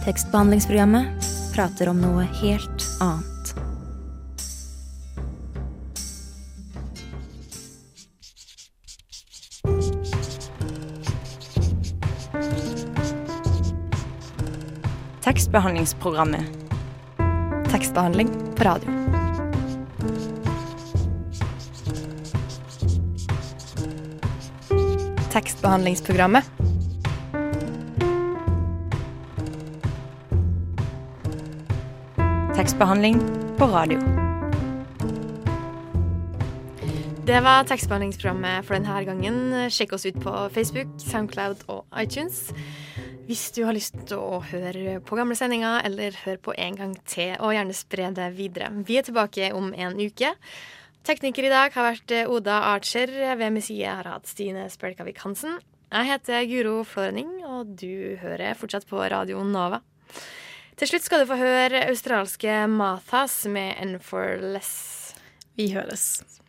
Tekstbehandlingsprogrammet 0.04 1.30
prater 1.54 1.88
om 1.90 2.02
noe 2.02 2.26
helt 2.42 2.90
annet. 3.00 3.33
Tekstbehandlingsprogrammet. 15.54 16.44
Tekstbehandling 17.70 18.28
på 18.56 18.64
radio. 18.64 18.90
Tekstbehandlingsprogrammet. 25.32 26.44
Tekstbehandling 32.56 33.20
på 33.56 33.64
radio. 33.64 33.98
Det 37.26 37.40
var 37.40 37.62
tekstbehandlingsprogrammet 37.64 38.66
for 38.66 38.74
denne 38.74 39.04
gangen. 39.06 39.38
Sjekk 39.70 39.94
oss 39.94 40.06
ut 40.06 40.18
på 40.18 40.34
Facebook, 40.50 40.90
Soundcloud 40.98 41.62
og 41.68 41.86
iTunes. 42.02 42.50
Hvis 43.24 43.46
du 43.56 43.62
har 43.64 43.72
lyst 43.72 43.94
til 44.04 44.20
å 44.20 44.42
høre 44.44 44.98
på 45.00 45.16
gamle 45.16 45.36
sendinger, 45.38 45.78
eller 45.88 46.16
høre 46.26 46.40
på 46.44 46.52
en 46.60 46.74
gang 46.76 46.90
til, 47.08 47.30
og 47.40 47.54
gjerne 47.56 47.76
spre 47.76 48.10
det 48.12 48.26
videre. 48.36 48.68
Vi 48.84 48.98
er 49.00 49.06
tilbake 49.06 49.48
om 49.56 49.70
en 49.72 49.96
uke. 49.96 50.34
Tekniker 51.08 51.48
i 51.48 51.52
dag 51.52 51.72
har 51.72 51.86
vært 51.88 52.12
eh, 52.12 52.28
Oda 52.28 52.58
Archer. 52.74 53.08
Ved 53.40 53.56
min 53.56 53.64
side 53.64 53.88
har 53.88 54.10
hatt 54.12 54.28
Stine 54.28 54.66
Spelkavik 54.72 55.24
Hansen. 55.24 55.56
Jeg 55.88 56.10
heter 56.10 56.44
Guro 56.50 56.76
Florening, 56.84 57.32
og 57.48 57.72
du 57.80 58.20
hører 58.20 58.60
fortsatt 58.60 58.84
på 58.92 59.00
Radio 59.00 59.40
Nova. 59.48 59.80
Til 60.76 60.90
slutt 60.90 61.08
skal 61.08 61.24
du 61.24 61.30
få 61.30 61.40
høre 61.40 61.84
australske 61.88 62.64
Mathas 62.68 63.44
med 63.48 63.78
N 63.88 63.98
for 64.04 64.36
Less. 64.52 65.14
Vi 65.56 65.70
høres. 65.72 66.43